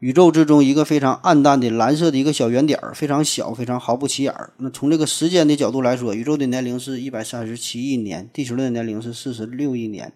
[0.00, 4.52] 宇宙之中一个非常暗淡的蓝色的一个小圆点儿，非常小，非常毫不起眼儿。
[4.58, 10.12] 那从这个时间的角度来说，宇宙的年龄是一百三十七亿年，地球的年龄是四十六亿年。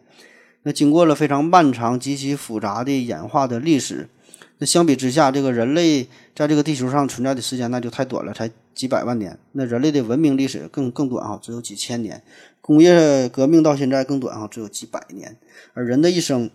[0.65, 4.11] 那经过了非常漫长、极其复杂的演化的历史，
[4.59, 8.51] 那相比之下，这个人类在这个地球上存在的时间那就太短了，才。
[8.75, 12.19] 几百万年，那人类的文明历史更更短哈，只有几千年；
[12.61, 15.37] 工业革命到现在更短哈，只有几百年。
[15.73, 16.51] 而人的一生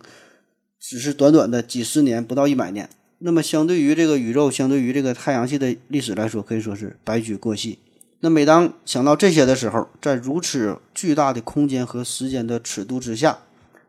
[0.78, 2.88] 只是短短的几十年，不到一百年。
[3.18, 7.78] 那么，相对于这个宇宙，相对于这个太阳系的历史来说，可以说是白驹过隙。
[8.20, 13.38] 那每当想到这些的时候，在如此巨大的空间和时间的尺度之下，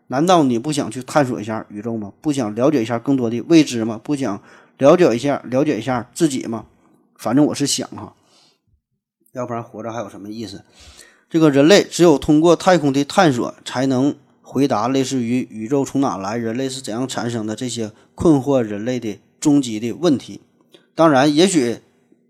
[0.08, 2.12] 难道你不想去探索一下宇宙吗？
[2.22, 4.00] 不想了解一下更多的未知吗？
[4.04, 4.42] 不想
[4.78, 6.66] 了解一下了解一下自己吗？
[7.18, 8.14] 反正我是想哈。
[9.34, 10.62] 要不然活着还有什么意思？
[11.30, 20.42] 这个人类只有通过太空的探索，才能回答类似于宇宙从哪来、人类是怎样产生的这些困惑人类的终极的问题。
[20.94, 21.78] 当然，也许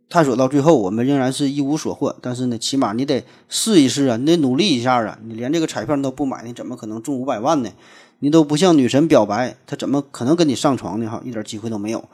[0.08, 2.16] 探索到最后，我们仍然是一无所获。
[2.22, 5.18] 但是呢，起码你得试一试啊，你得努力一下啊！
[5.24, 7.72] 你连这个彩票都不买，你怎么可能中五百万呢？
[8.20, 11.10] 你都不向女神表白，她怎么可能跟你上床呢？
[11.10, 12.08] 哈，一点机会都没有。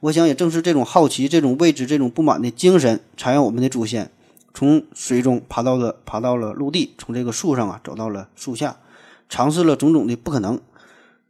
[0.00, 4.10] 我想，也正是这种好奇、这种未知、这种不满的精神，才让我们的祖先。
[4.54, 8.76] 从水中爬到了爬到了陆地，从这个树上啊走到了树下，
[9.28, 10.60] 尝试了种种的不可能，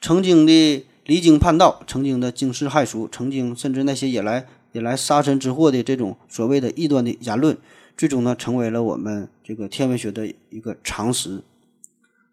[0.00, 7.56] 曾经的离经叛道，曾经的惊世骇俗，曾经甚至那些引来引来杀身之祸的这种所谓的异端的言论，
[7.96, 11.42] 最终呢成为了我们这个天文学的一个常识，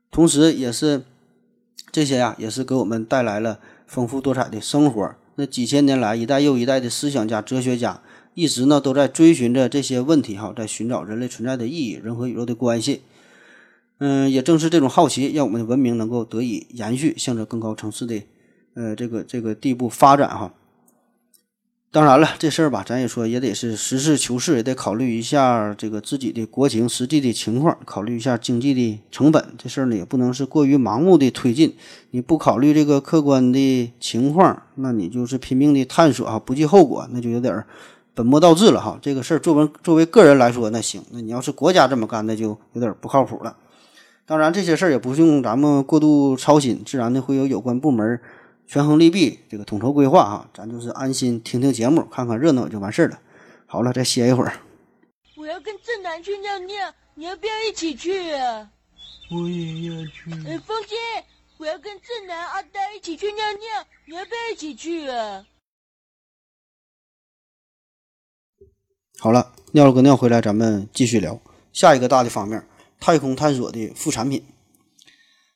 [0.10, 1.04] 同时也是
[1.91, 5.15] 这些呀，也是给我们带来了丰富多彩的生活。
[5.36, 8.02] 那几千年来，一代又一代的思想家、哲学家。
[8.33, 13.01] 一直呢都在追寻着这些问题哈，在寻找人类存在的意义，人和宇宙的关系。
[13.97, 18.21] 嗯，也正是这种好奇，让我们的文明能够得以延续，向着更高层次的
[18.73, 20.53] 呃这个这个地步发展哈。
[21.91, 29.43] 当然了，这事儿吧，咱也说也得是实事求是，也得考虑一下这个自己的国情、实际的情况，考虑一下经济的成本。
[29.57, 31.75] 这事儿呢也不能是过于盲目的推进。
[32.11, 37.65] 你不考虑这个客观的情况，那你就是拼命的探索哈，不计后果，那就有点儿。
[38.19, 43.55] 本末倒置了哈，这个事儿作为作为个人来说那行，那你要是国家这么干，那就有点不靠谱了。
[44.25, 48.19] 当然这些事儿也不用咱们过度操心，自然的会有有关部门
[48.67, 53.17] 权衡利弊，这个统筹规划哈，咱就是安心听听节目，看看热闹就完事儿了。
[53.65, 54.51] 好了，再歇一会儿。
[55.38, 56.75] 我要跟正南去尿尿，
[57.15, 58.69] 你要不要一起去啊？
[59.32, 60.29] 我也要去。
[60.45, 60.97] 哎，风姐，
[61.58, 65.45] 我要跟正南阿呆一起去尿尿，你要不要一起去啊？
[69.21, 71.41] 好了，尿了个尿回来，咱们继续聊
[71.73, 72.63] 下一个大的方面：
[73.01, 74.41] 太空探索的副产品。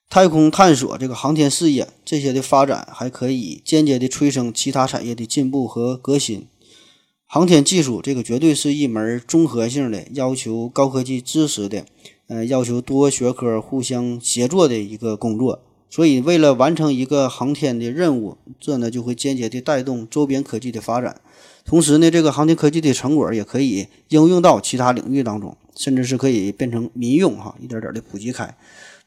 [0.09, 6.45] 太空探索这个航天事业这些的发展，还可以间接的催生其他产业的进步和革新。
[7.25, 11.85] 航天技术这个绝对是一门综合性的、要求高科技知识的，
[12.27, 15.61] 呃，要求多学科互相协作的一个工作。
[15.89, 21.21] 所以，为了完成一个航天的任务，这呢就会间接的带动周边科技的发展。
[21.65, 28.55] 同时呢，这个航天科技的成果也可以应用到其他领域当中，甚至是可以变成民用哈，一点点的普及开。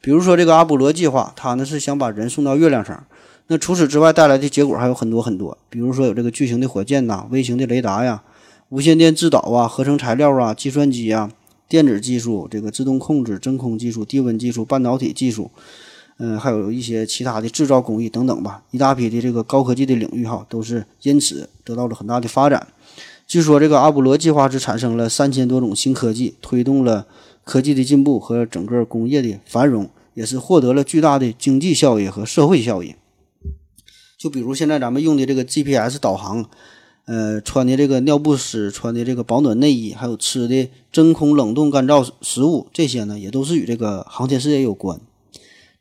[0.01, 3.07] 比如说这个阿波罗计划，它呢是想把人送到月亮上，
[3.49, 8.23] 那除此之外带来的结果还有很多很多，比如说有这个巨型的火箭呐、微型的雷达呀、
[8.71, 11.31] 无线电制导啊、合成材料啊、计算机啊、
[11.69, 15.51] 电子技术、这个自动控制、真空技术、低温技术、半导体技术，
[16.19, 22.69] 嗯，还有一些其他的制造工艺等等吧，一大批的这个高科技的领域哈，都是因此得到了很大的发展。
[23.27, 27.07] 据说这个阿波罗计划是产生了三千多种新科技，推动了
[27.45, 32.95] 科技的进步和整个工业的繁荣，也是获得了巨大的经济效益和社会效益。
[34.17, 36.49] 就比如现在咱们用的这个 GPS 导航，
[37.05, 44.99] 呃，穿的这个尿不湿，穿的这个保暖内衣，还有吃的真空冷冻干燥食物，这些呢也都是与这个航天事业有关。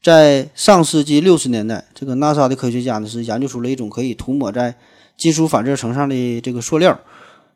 [0.06, 4.76] 在上世纪六十年代，这个 NASA 的科学家呢是研究出了一种可以涂抹在
[5.18, 7.00] 金属反射层上的这个塑料。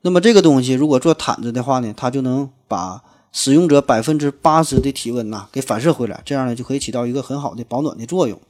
[0.01, 8.41] 那么这个东西如果做毯子的话呢，它就能把使用者百分之八十的体温呐给反射回来，这样呢就可以起到一个很好的保暖的作用。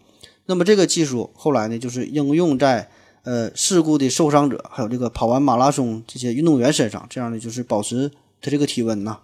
[0.46, 2.90] 那么这个技术后来呢，就是应用在
[3.24, 8.10] 呃事故的受伤者，还有这个跑完马拉松这些运动员身上，这样呢就是保持
[8.42, 9.18] 他这个体温呐。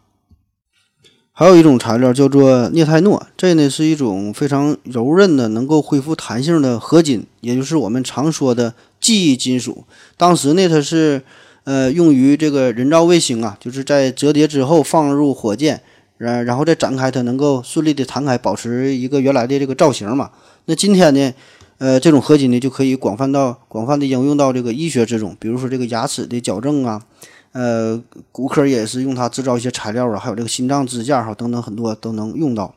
[1.38, 9.84] 还有一种材料叫做镍钛诺，这呢是一种非常柔韧的、能够恢复弹性的合金，也就是我们常说的记忆金属。
[10.16, 11.22] 当时呢，它是
[11.66, 15.82] 呃用于这个人造卫星啊，就是在折叠之后放入火箭，
[16.18, 20.32] 然然后再展开，它能够顺利的弹开，保持一个原来的这个造型嘛。
[20.68, 21.34] 那今天呢，
[21.80, 27.04] 呃，这种合金呢就可以广泛到广泛的应用到这个医学之中，比如说这个牙齿的矫正啊。
[27.56, 32.76] 呃，骨科也是用它制造一些材料啊，还有这个心脏支架哈等等很多都能用到。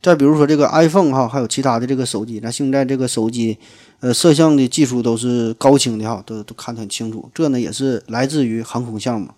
[0.00, 3.58] 再比如说这个 iPhone 哈，还有其他的这个手机，那现在这个手机，
[3.98, 7.28] 呃，摄像的技术都是高清的哈，都都看得很清楚。
[7.34, 9.30] 这呢也是来自于航空项目。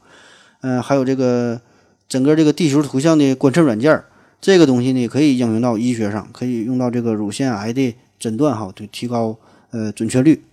[0.61, 1.59] 嗯，还有这个
[2.07, 4.05] 整个这个地球图像的观测软件，
[4.43, 9.39] 这个东西呢可以应用到医学上，可以用到这个乳腺癌的诊断哈，对，提高
[9.71, 10.45] 呃准确率。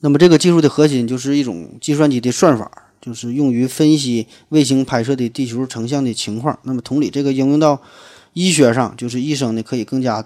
[0.00, 2.86] 那么这个技术的核心就是一种计算机的算法。
[3.08, 6.58] 就是用于分析卫星拍摄的地球成像的情况。
[6.64, 7.80] 那么，同理，这个应用到
[8.34, 10.22] 医学上，就是医生呢可以更加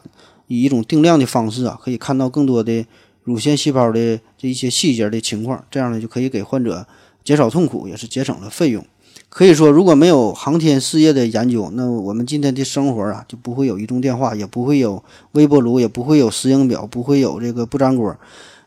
[0.49, 2.85] 以一种定量的方式啊，可以看到更多的
[3.23, 5.64] 乳腺细胞的这一些细节的情况。
[5.71, 6.85] 这样呢，就可以给患者
[7.23, 8.85] 减少痛苦，也是节省了费用。
[9.29, 18.14] 可以说，如果没有航天事业的研究，那我们今天的生活啊，就不会有移动电话，也不会有微波炉，也不会有石英表，不会有这个不粘锅，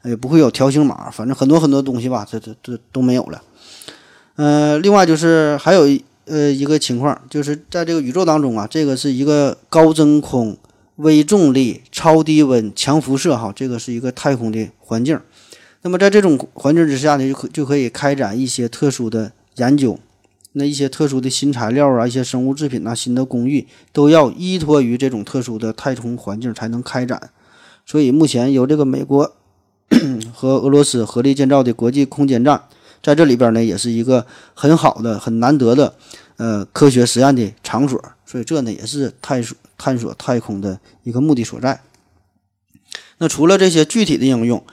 [0.03, 3.39] 也不会有条形码，反正很多很多东西吧，这这这都没有了。
[4.35, 5.87] 呃，另外就是还有
[6.25, 10.57] 呃一个情况，就是在这个宇宙当中啊，这个是一个高真空、
[10.97, 15.17] 微重力、超低温、强辐射哈，这个是一个太空的环境。
[15.83, 19.97] 那么在这种环境之下呢，就可就可以开展一些特殊的研究。
[20.53, 27.29] 那一些特殊的新材料啊，一些生物制品啊，新的工艺都要依托于这种特殊的太空环境才能开展。
[27.85, 29.33] 所以目前由这个美国
[30.33, 32.63] 和俄罗斯合力建造的国际空间站。
[33.05, 35.93] 在这里边呢，也是一个很好的、很难得的，
[36.37, 38.03] 呃，科学实验的场所。
[38.25, 41.81] 所以这呢，也是探索探索太空的一个目的所在。
[43.19, 44.65] 那除了这些具体的应用，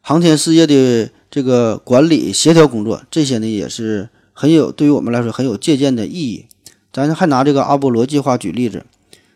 [0.00, 6.46] 航天事业的这个管理协调工作，这些呢，也是很有对于我们来说很有借鉴的意义。
[6.92, 8.86] 咱还拿这个阿波罗计划举例子。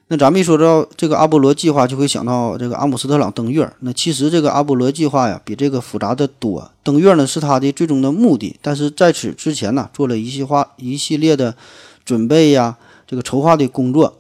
[0.09, 3.69] 那咱们一说到这个阿波罗计划，就会想到这个阿姆斯特朗登月。
[3.81, 6.71] 那其实这个阿波罗计划呀，比这个复杂的多。
[6.85, 11.57] 登月呢是它的最终的目的，但是在此之前呢，做了一系化一系列的
[12.05, 14.17] 准备呀，这个筹划的工作。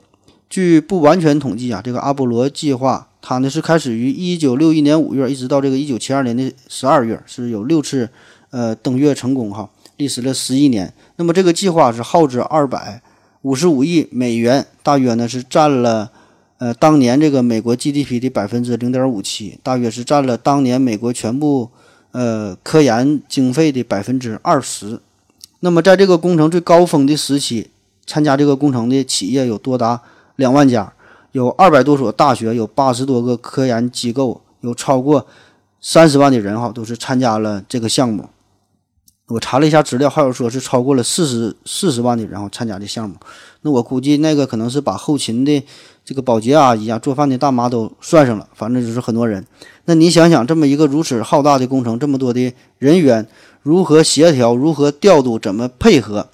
[0.50, 8.08] 据不完全统计啊，这个阿波罗计划它呢是开始于一九六一年五月，一直到这个一九七二年的十二月，是有六次
[8.50, 10.92] 呃登月成功哈，历时了十一年。
[11.14, 13.00] 那么这个计划是耗资二百。
[13.42, 16.10] 五十五亿美元，大约呢是占了，
[16.58, 21.70] 呃，当年这个美国 GDP 的百分之零点五七，大约是占了当年美国全部
[22.10, 25.00] 呃科研经费的百分之二十。
[25.60, 27.70] 那么在这个工程最高峰的时期，
[28.06, 30.00] 参加这个工程的企业有多达
[30.36, 30.92] 两万家，
[31.32, 35.26] 有二百多所大学，有八十多个科研机构，有超过
[35.80, 38.28] 三十万的人哈，都是参加了这个项目。
[39.28, 43.16] 我查了一下资料，还有说是超过了四十四十万的人后参加这项目。
[43.62, 45.64] 那我估计那个可能是把后勤的
[46.04, 49.44] 这个保洁阿姨啊、做饭的大妈都算上了，反正就是很多人。
[49.86, 53.26] 那你想想，这么一个如此浩大的工程，这么多的人员
[53.62, 56.28] 如何协调、如何调度、怎么配合？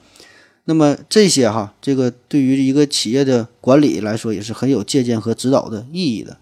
[0.64, 6.36] 那么这些哈，这个对于一个企业的管理来说，也是很有借鉴和指导的意义的。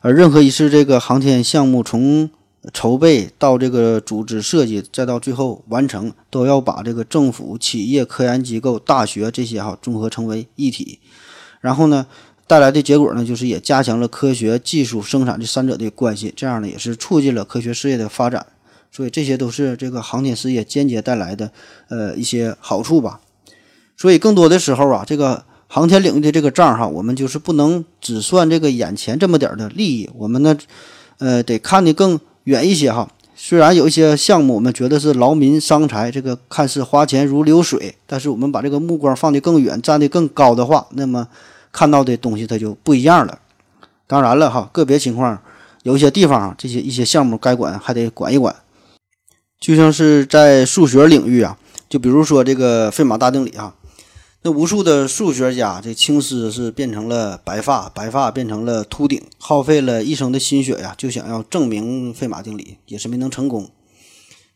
[0.00, 2.30] 而任何一次这个航天项目从
[2.72, 10.98] 筹备到这个组织设计，再到最后完成，都要把这个政府、企业、科研机构、大学这些哈综合成为一体。
[11.60, 12.06] 然后呢，
[12.46, 18.46] 带来的结果呢，就是也加强了科学技术生产这三者的关系，这样呢也是促进了科学事业的发展。
[18.90, 21.52] 所以这些都是这个航天事业间接带来的
[21.88, 23.20] 呃一些好处吧。
[23.96, 30.56] 所以更多的时候啊，这个航天领域的这个账哈，我们就是不能只算这个眼前这么点儿的利益，我们呢
[31.18, 32.18] 呃得看得更
[32.48, 33.06] 远一些哈。
[33.36, 41.28] 虽然有一些项目我们觉得是劳民伤财，这个看似花钱如流水，但是我们把这个目光放得更远，站得更高的话，那么
[41.70, 43.38] 看到的东西它就不一样了。
[44.06, 45.38] 当然了哈，个别情况
[45.82, 48.56] 有一些地方，这些一些项目该管还得管一管。
[49.60, 51.56] 就像是在数学领域啊，
[51.88, 53.74] 就比如说这个费马大定理啊，
[54.48, 63.68] 那无数的数学家这青丝是变成了白发，白发变成了秃顶，耗费了一生的心血呀，就想要证明费马定理，也是没能成功。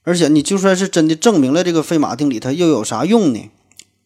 [0.02, 3.50] 而且你就算是真的证明了这个费马定理，它又有啥用呢？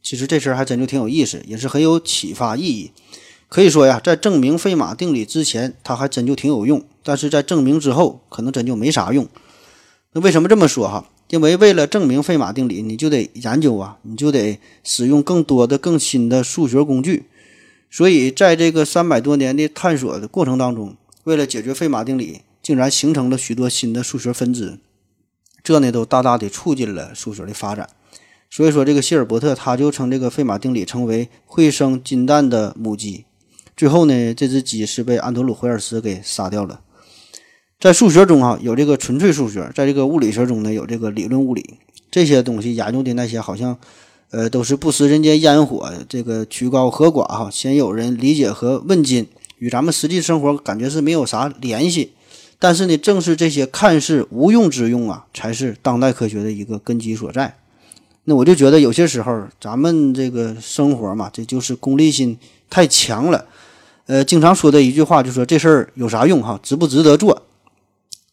[0.02, 2.90] 其实这事儿还真就挺有意思，也是很有启发意义。
[3.48, 9.28] 可以说呀，在证明费马定理之前，它还真就挺有用；但是在证明之后，可能真就没啥用。
[10.14, 11.08] 那为什么这么说哈？
[11.28, 17.24] 因为为了证明费马定理，你就得研究啊，你就得使用更多的、更新的数学工具。
[17.90, 24.78] 所以在这个三百多年的探索的过程当中，为了解决费马定理，竟然形成了许多新的数学分支，
[25.64, 27.88] 这呢都大大的促进了数学的发展。
[28.48, 33.24] 所以说，这个希尔伯特他就称这个费马定理称为会生金蛋的母鸡。
[33.76, 36.80] 最后呢，这只鸡是被安德鲁·惠尔斯给杀掉了。
[37.78, 41.74] 在数学中啊，有这个纯粹数学；在这个物理学中呢，有这个理论物理。
[42.10, 43.76] 这些东西研究的那些，好像，
[44.30, 49.26] 呃，都是不食人间烟火，这个曲高和寡哈，鲜有人理解和问津，
[49.58, 52.12] 与咱们实际生活感觉是没有啥联系。
[52.58, 57.58] 但是呢，正是这些看似无用之用啊，才是当代科学的一个根基所在。
[58.24, 62.38] 那我就觉得有些时候，咱们这个生活嘛，这就是功利心
[62.70, 63.44] 太强了。
[64.06, 67.42] 呃，经常说的一句话就说这事儿有啥用哈，值不值得做？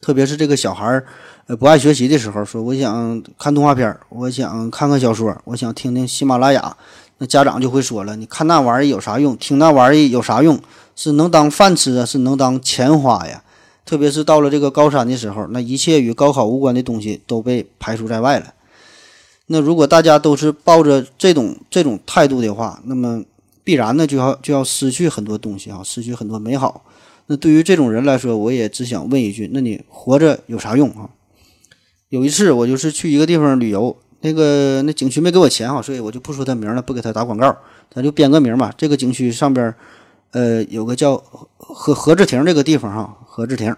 [0.03, 1.05] 特别是这个小孩儿，
[1.47, 6.75] 呃，不爱学习的时候，说我想看动画片儿，我想看看小说，我想听听喜马拉雅，
[7.19, 9.37] 那家长就会说了，你看那玩意儿有啥用？
[9.37, 10.59] 听那玩意儿有啥用？
[10.93, 12.05] 是能当饭吃啊？
[12.05, 13.41] 是能当钱花呀？
[13.85, 18.53] 特别是到了这个高三的时候，那一切与高考无关的东西都被排除在外了。
[19.47, 23.23] 那如果大家都是抱着这种这种态度的话，那么
[23.63, 26.83] 必然呢就要就要失去很多东西啊，失去很多美好。
[27.27, 31.09] 那对于这种人来说，我也只想问一句：那你活着有啥用啊？
[32.09, 37.55] 有一次我就是去一个地方旅游，那个那景区没给我钱哈，所以我就不说他名了，不给他打广告，
[37.93, 38.73] 咱就编个名吧。
[38.77, 39.73] 这个景区上边，
[40.31, 41.15] 呃，有个叫
[41.57, 43.75] 何何志亭这个地方哈，何志亭。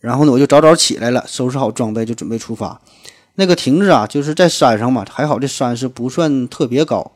[0.00, 2.80] 然后呢，我就早早起来了，收拾好装备就准备出发。
[3.36, 7.12] 那个亭子啊，就是在山上嘛，还好这山是不算特别高。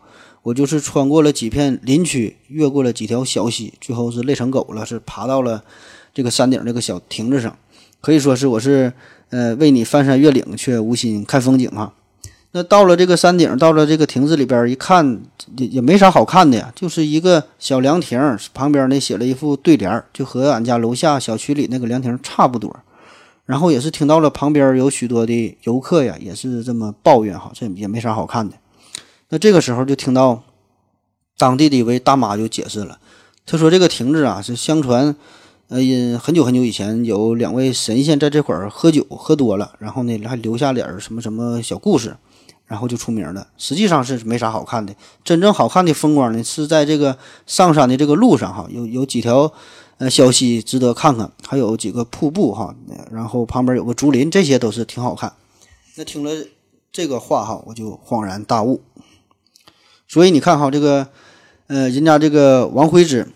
[0.46, 5.64] 我就是穿过了几片林区，越过了几条小溪，最后是累成狗了，是爬到了
[6.14, 7.56] 这个山顶这个小亭子上。
[8.00, 8.92] 可以说是我是
[9.30, 11.92] 呃为你翻山越岭，却无心看风景哈。
[12.52, 15.20] 那到了这个山顶，到了这个亭子里边一看，
[15.56, 22.76] 也也没啥好看的呀，就是一个小凉亭，旁边呢写了一副对联，就和俺家楼下小区里那个凉亭差不多。
[23.46, 28.54] 然后也是听到了旁边有许多的游客呀，也是这么抱怨哈，这也没啥好看的。
[29.28, 30.42] 那这个时候就听到
[31.36, 32.98] 当地的一位大妈就解释了，
[33.44, 35.16] 她说：“这个亭子啊，是相传，
[35.68, 35.78] 呃，
[36.18, 42.16] 很久很久以前有两位神仙在这块儿喝酒，喝多了，然后呢还留下点什么什么小故事，
[42.66, 43.48] 然后就出名了。
[43.58, 49.52] 实际上是没啥好看的，真正好看的风光呢是在这个上山的这个路上哈，有有几条
[49.98, 52.74] 呃小溪值得看看，还有几个瀑布哈，
[53.10, 55.32] 然后旁边有个竹林，这些都是挺好看。
[55.96, 56.30] 那听了
[56.92, 58.80] 这个话哈，我就恍然大悟。”
[60.08, 61.08] 所以你看哈，这个，
[61.66, 63.26] 呃，人家这个王徽之，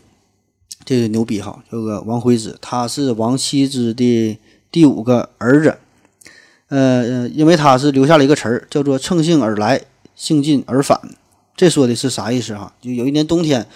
[0.84, 4.38] 这个牛逼哈，这个王徽之，他是王羲之的
[4.70, 5.78] 第五个儿子，
[6.68, 9.80] 呃，因为他是留下了一个词儿，叫做“乘兴而来，
[10.14, 11.00] 兴尽而返”。
[11.56, 12.72] 这说的是啥意思哈？
[12.80, 13.66] 就有一年冬天，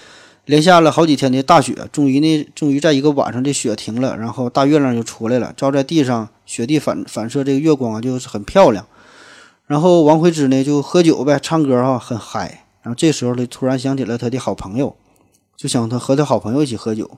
[0.45, 8.87] 连下了好几天的大雪，终于呢，终于在一个晚上，这雪停了，然后大月亮就出来了，照在地上，雪地反反射这个月光啊，就是很漂亮。
[9.67, 12.64] 然后王徽之呢，就喝酒呗，唱歌哈，很嗨。
[12.85, 14.95] 然后这时候呢，突然想起了他的好朋友，
[15.57, 17.11] 就想他和他好朋友一起喝酒。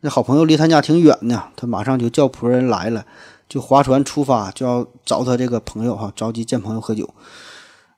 [0.00, 3.04] 那好朋友离他家挺远的，他马上就叫仆人来了，
[3.48, 7.12] 就划船出发，就要找他这个朋友哈，着急见朋友喝酒，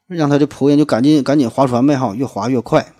[0.07, 2.95] 让他的仆人就赶紧赶紧划船呗哈，越划越快。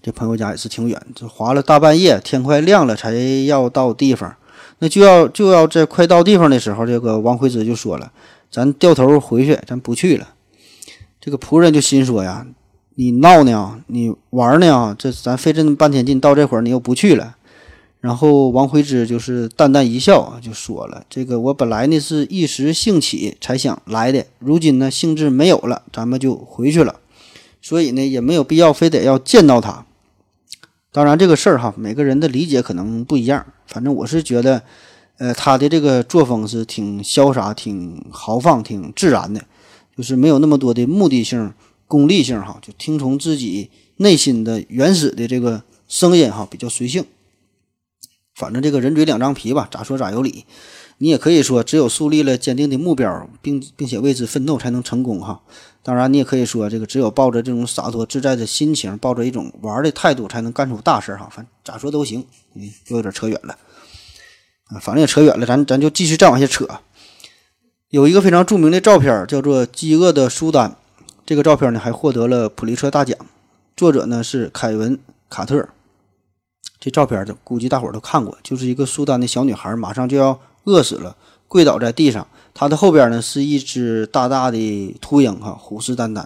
[0.00, 3.12] 这朋友家也是挺远，就划了大半夜，天快亮了才
[3.44, 4.36] 要到地方。
[4.78, 8.12] 那就要就要在快到地方的时候，这个王徽之就说了
[8.50, 10.28] ：“咱掉头回去，咱不去了。”
[11.20, 12.46] 这个仆人就心说呀。
[13.00, 13.80] 你闹呢？
[13.86, 14.94] 你玩呢？
[14.98, 17.34] 这咱费这么半天劲，到这会儿你又不去了。
[18.00, 26.96] 然后王徽之就是淡淡一笑，就说了：“这个我本来呢是一时兴起才想来的，如今呢兴致没有了，咱们就回去了。
[27.62, 29.86] 所以呢也没有必要非得要见到他。
[30.92, 33.46] 当然这个事儿哈，每个人的理解可能不一样。
[33.66, 34.60] 反正我是觉得，
[35.16, 39.40] 呃，他的这个作风是挺潇洒、挺豪放、挺自然的，
[39.96, 41.50] 就是没有那么多的目的性、
[41.90, 47.04] 功利性哈，就听从自己内心的原始的这个声音哈，比较随性。”
[48.36, 50.44] 反正这个人嘴两张皮吧，咋说咋有理。
[50.98, 55.42] 你也可以说，只有树立了坚定的目标，并并且为之奋斗，才能成功哈。
[55.82, 61.28] 当然，你也可以说，这个只有抱着这种洒脱自在的心情，抱着一种玩的态度，才能干出大事哈。
[61.30, 62.24] 反正咋说都行。
[62.54, 63.58] 嗯，又有点扯远了
[64.68, 66.68] 啊，反正也扯远了，咱咱就继续再往下扯。
[67.88, 70.70] 有一个非常著名的照片，叫做《饥饿的苏丹》，
[71.30, 73.16] 这个照片呢还获得了普利策大奖，
[73.76, 74.96] 作者呢是凯文·
[75.28, 75.68] 卡特。
[76.80, 81.16] 这照片，估计大伙儿都看过，就是一个苏丹的小女孩，马上就要饿死了，
[81.46, 82.26] 跪倒在地上。
[82.52, 86.24] 她的后边呢是一只大大的秃鹰，哈，虎视眈眈，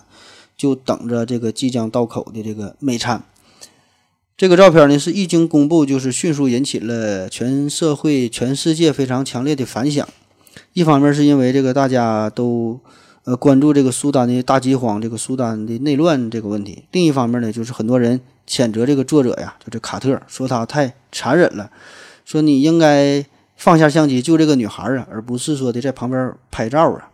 [0.56, 3.22] 就等着这个即将到口的这个美餐。
[4.38, 10.08] 这个照片呢是一经公布，就是迅速引起了全社会、全世界非常强烈的反响。
[10.72, 12.80] 一方面是因为这个大家都
[13.24, 18.20] 呃关注这个苏丹的大饥荒，这个苏丹的内乱这个问题；另一方面呢，就是很多人。
[18.46, 21.70] 谴责这个作者呀，就这卡特说他太残忍了，
[22.26, 23.24] 说你应该
[23.56, 27.08] 放下相机救这个女孩啊，而不是说的在旁边拍照啊。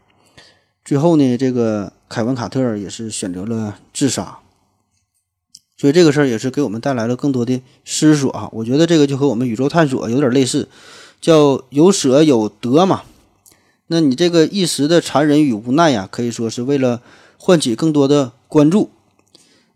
[0.85, 4.39] 最后呢，这个凯文卡特也是选择了自杀。
[5.77, 8.49] 所以这个事儿也是给我们带来了更多的思索啊。
[8.51, 10.69] 我觉得这个就和我们宇宙探索有点类似，
[11.21, 13.03] 叫有舍有得嘛。
[13.93, 17.03] 那你这个一时的残忍与无奈呀，可以说是为了
[17.37, 18.89] 唤起更多的关注。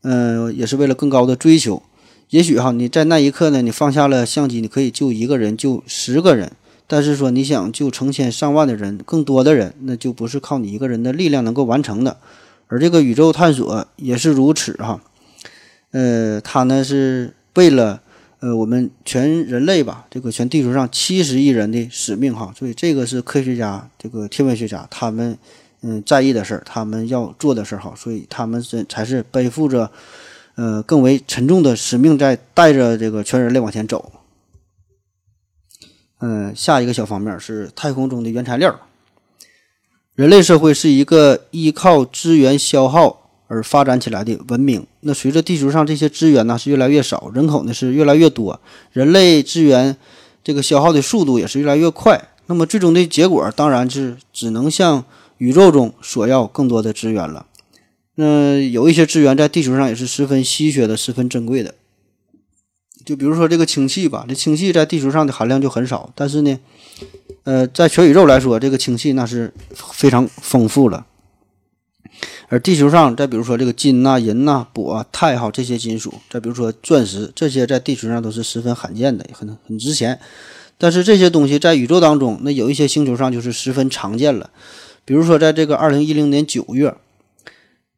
[0.03, 1.83] 嗯，也是为了更高的追求。
[2.31, 6.53] 也许哈，你在那一刻呢，你放下了相机，你可以救一个人，救十个人。
[6.87, 12.19] 但是说你想救成千上万的人，更多的人，那就不是靠你一个人的力量能够完成的。
[12.69, 15.01] 而这个宇宙探索也是如此哈。
[15.91, 18.01] 呃，它呢是为了
[18.45, 22.53] 呃我们全人类吧，这个全地球上七十亿人的使命哈。
[22.55, 25.39] 所以这个是科学家、这个天文学家他们。
[25.87, 29.91] 嗯，在意的事儿，他们要做的事儿，哈，所以他们是才是背负着，
[30.55, 34.11] 呃，更为沉重的使命，在带着这个全人类往前走。
[36.21, 38.81] 嗯，下一个小方面是太空中的原材料。
[40.15, 44.87] 人类社会是一个依靠资源消耗而发展起来的文明。
[45.01, 48.61] 那随着地球上这些资源呢是越来越少，人口呢是越来越多，
[48.93, 49.97] 人类资源
[50.43, 52.29] 这个消耗的速度也是越来越快。
[52.47, 55.05] 那么最终的结果当然是只能向
[55.39, 57.47] 宇宙中索要更多的资源了，
[58.17, 61.75] 那有一些资源在地球上也是十分稀缺的、十分珍贵的。
[63.05, 66.59] 就比如说这个氢气吧，这氢气在地球上的含量就很少，但是呢，
[67.43, 71.05] 呃，在全宇宙来说，这个氢气那是非常丰富了。
[72.55, 80.21] 而地球上，再比如说这个金呐、银呐、铂啊、钛哈这些金属，再比如说钻石，这些在地球上都是十分罕见的，很很值钱。
[80.79, 84.51] 但是这些东西在宇宙当中，那有一些星球上就是十分常见了。
[85.05, 86.95] 比如说，在这个二零一零年九月，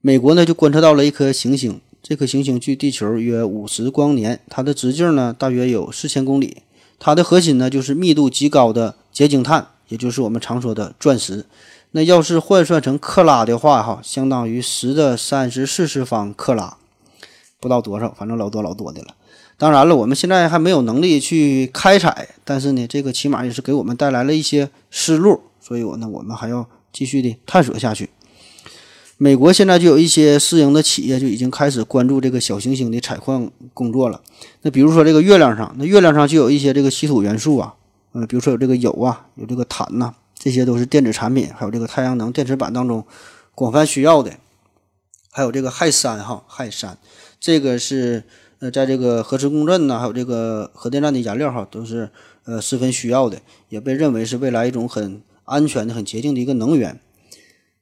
[0.00, 6.62] 美国呢就观测到了一颗行星，这颗行星距地球约五十光年，它的直径呢大约有四千公里，
[6.98, 11.44] 它的核心呢就是密度极高的结晶碳，也就是我们常说的钻石。
[11.96, 16.76] 那要是换算成克拉的话，哈，相当于十的三十四次方克拉，
[17.58, 19.14] 不知道多少，反正老多老多的了。
[19.56, 26.68] 当然了，我们现在还没有能力去开采，但是呢，这个起码也是给我们带来了一些思路，所以我呢，我们还要。
[26.92, 28.08] 继续的探索下去。
[29.18, 34.22] 美国现在就有一些私营的企业就已经开始关注这个小行星的采矿工作了。
[34.62, 37.74] 那比如说这个月亮上，那月亮上就有一些这个稀土元素啊，
[38.14, 40.14] 嗯，比如说有这个铀啊，有这个碳呐，
[40.46, 43.04] 这些都是电子产品，还有这个太阳能电池板当中
[43.52, 44.30] 广泛需要的。
[45.32, 46.96] 还有这个氦三哈，氦三，
[47.40, 48.22] 这个是
[48.60, 52.10] 呃，在这个核磁共振呐，还有这个核电站的燃料哈，都是
[52.44, 53.40] 呃十分需要的，
[53.70, 55.20] 也被认为是未来一种很。
[55.48, 57.00] 安全的、很洁净的一个能源，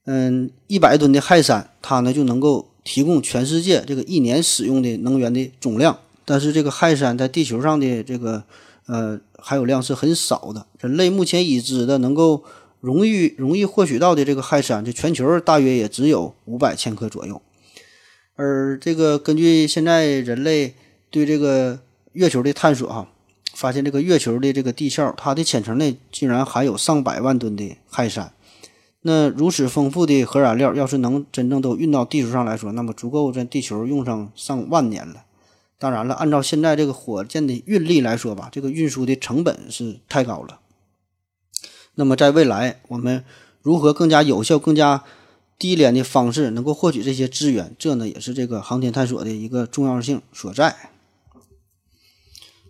[0.05, 5.99] 嗯，一百吨的氦三，它呢就能够提供全世界这个一年使用的能源的总量。
[6.27, 8.45] 但是这个氦三在地球上的这个
[8.87, 10.67] 呃含有量是很少的。
[10.79, 12.45] 人类目前已知的能够
[12.81, 17.41] 容易容易获取到的这个氦三，这全球大约也只有五百千克左右。
[18.37, 20.75] 而这个根据现在人类
[21.11, 21.81] 对这个
[22.13, 23.09] 月球的探索，哈。
[23.57, 28.33] 发现这个月球的这个地壳，它的浅层内竟然含有上百万吨的氦三。
[29.03, 35.24] 那如此丰富的核燃料，要是能真正都运到地球上来说，那么足够这地球用上上万年了。
[35.85, 40.61] 当然了，按照现在这个火箭的运力来说吧，这个运输的成本是太高了。
[41.97, 43.23] 那么在未来，我们
[43.61, 45.05] 如何更加有效、更加
[45.59, 47.77] 低廉的方式能够获取这些资源？
[47.79, 50.75] 这呢，也是这个航天探索的一个重要性所在。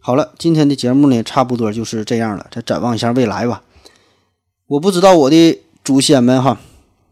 [0.00, 2.48] 好了，今天的节目呢，差不多就是这样了。
[2.50, 3.62] 再展望一下未来吧。
[4.66, 6.60] 我不知道我的祖先们哈，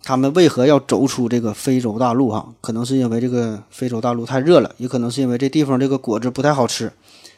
[0.05, 2.53] 他们为何要走出这个非洲大陆哈？
[2.61, 6.93] 可能是因为这个非洲大陆太热了，也可能是因为这地方这个果子不太好吃。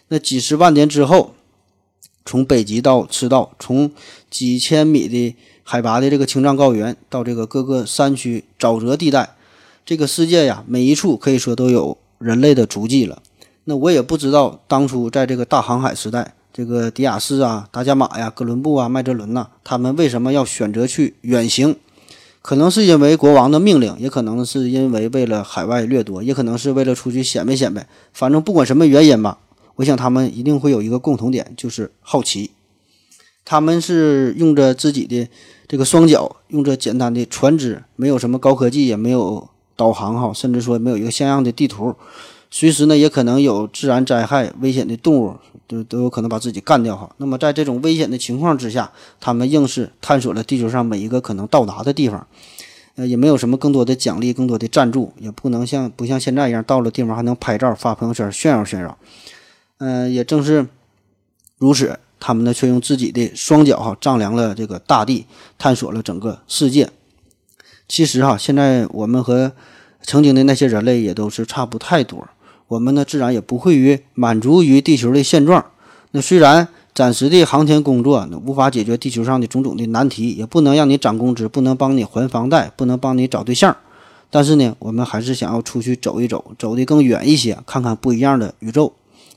[0.09, 1.35] 那几十万年之后，
[2.25, 3.91] 从北极到赤道，从
[4.31, 9.35] 几千米的海拔的这个青藏高原到这个各个山区沼泽地带，
[9.85, 13.23] 这个世界呀，每一处可以说都有人类的足迹了。
[13.65, 21.77] 那我也不知道当初在这个大航海时代，这个迪亚斯啊、达伽马呀、哥伦布啊、麦哲伦呐，他们为什么要选择去远行？
[22.45, 27.89] 可能是因为国王的命令，也可能是因为为了海外掠夺，也可能是为了出去显摆显摆。
[28.13, 29.39] 反正不管什么原因吧，
[29.77, 32.51] 我想他们一定会有一个共同点，就是好奇。
[33.47, 35.27] 他们是用着自己的
[35.67, 41.95] 这个双脚，用着简单的船只，没有什么高科技，也没有导航哈，甚至说没有一个像样的地图。
[42.51, 45.37] 随时呢，也可能有自然灾害、危险的动物，
[45.67, 47.11] 都都有可能把自己干掉哈。
[47.19, 52.27] 那么在这种危险的情况之下，他们硬是探索了地球上每一个可能到达的地方，
[52.97, 58.99] 呃，也没有什么更多的奖励、更多的赞助，也不能像不像现在一样，到了地方还能拍照发朋友圈炫耀炫耀。
[59.79, 60.67] 嗯，也正是
[61.59, 65.27] 如此，他们呢却用自己的双脚哈丈量了这个大地，
[65.59, 66.91] 探索了整个世界。
[67.89, 69.53] 其实哈，现在我们和
[70.01, 72.29] 曾经的那些人类也都是差不太多。
[72.69, 75.65] 我们呢，自然也不会于满足于地球的现状。
[76.13, 83.77] 那虽然暂时的航天工作无法解决地球上的种种的难题，也不能让你涨工资，不能帮你还房贷，不能帮你找对象，
[84.31, 88.93] 但是呢，我们还是想要出去走一走，走得更远一些，看看不一样的宇宙。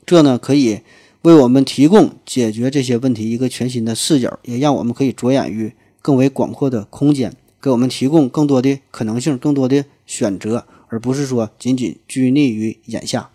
[0.06, 0.80] 这呢，可以
[1.22, 10.64] 为我们提供解决这些问题一个全新的视角，也让我们可以着眼于更为广阔的空间，给我们提供更多的可能性，更多的选择。
[10.88, 13.30] 而不是说仅仅拘泥于眼下。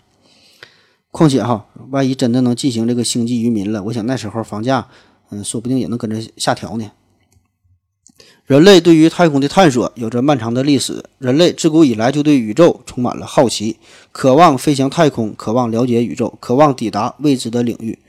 [1.11, 4.87] 况且哈，万一真的能进行这个星际移民了，我想那时候房价，
[5.29, 6.91] 嗯，说不定也能跟着下调呢。
[8.45, 13.77] 人类对于太空的探索有着漫长的历史，人类自古以来就对宇宙充满了好奇，
[14.11, 17.99] 渴望飞向太空，渴望了解宇宙，渴望抵达未知的领域。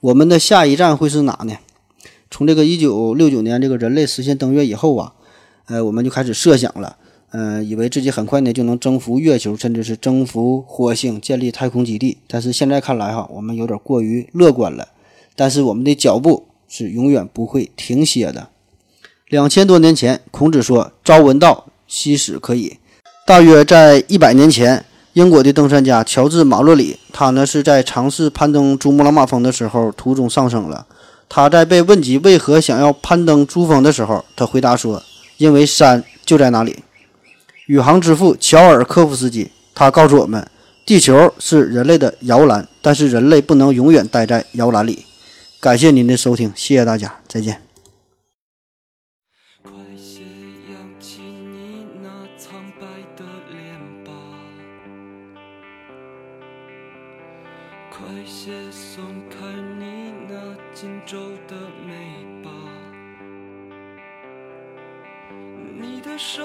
[0.00, 1.56] 我们的下一站会是哪呢？
[2.30, 5.12] 从这个一九六九年这个人类实现登月以后啊，
[5.66, 6.96] 呃，我们就开始设想了。
[7.32, 12.18] 嗯，以为自己很快呢就能征服月球，甚至是征服火星，建立太空基地。
[12.28, 14.88] 但是现在看来哈，我们有点过于乐观了。
[15.34, 18.48] 但是我们的脚步是永远不会停歇的。
[19.28, 22.76] 两千多年前，孔子说：“朝闻道，夕死可以。”
[23.26, 30.86] 大约在一百年前，英国的登山家乔治·马洛里，他呢是在尝试攀登珠穆朗玛峰的时候途中丧生了。
[31.30, 35.02] 他在被问及为何想要攀登珠峰的时候，他回答说
[35.38, 36.76] ：“因为山就在那里。”
[37.72, 40.46] 宇航之父乔尔科夫斯基，他告诉我们，
[40.84, 45.06] 地球是人类的摇篮，但是人类不能永远待在摇篮里。
[45.58, 47.62] 感谢您的收听，谢谢大家，再见。
[49.62, 50.20] 快些
[50.70, 54.12] 扬起你那苍白的脸吧，
[57.90, 59.46] 快些松开
[59.78, 60.34] 你那
[60.74, 61.16] 紧皱
[61.48, 61.56] 的
[61.86, 61.94] 眉
[62.44, 62.50] 吧，
[65.80, 66.44] 你的生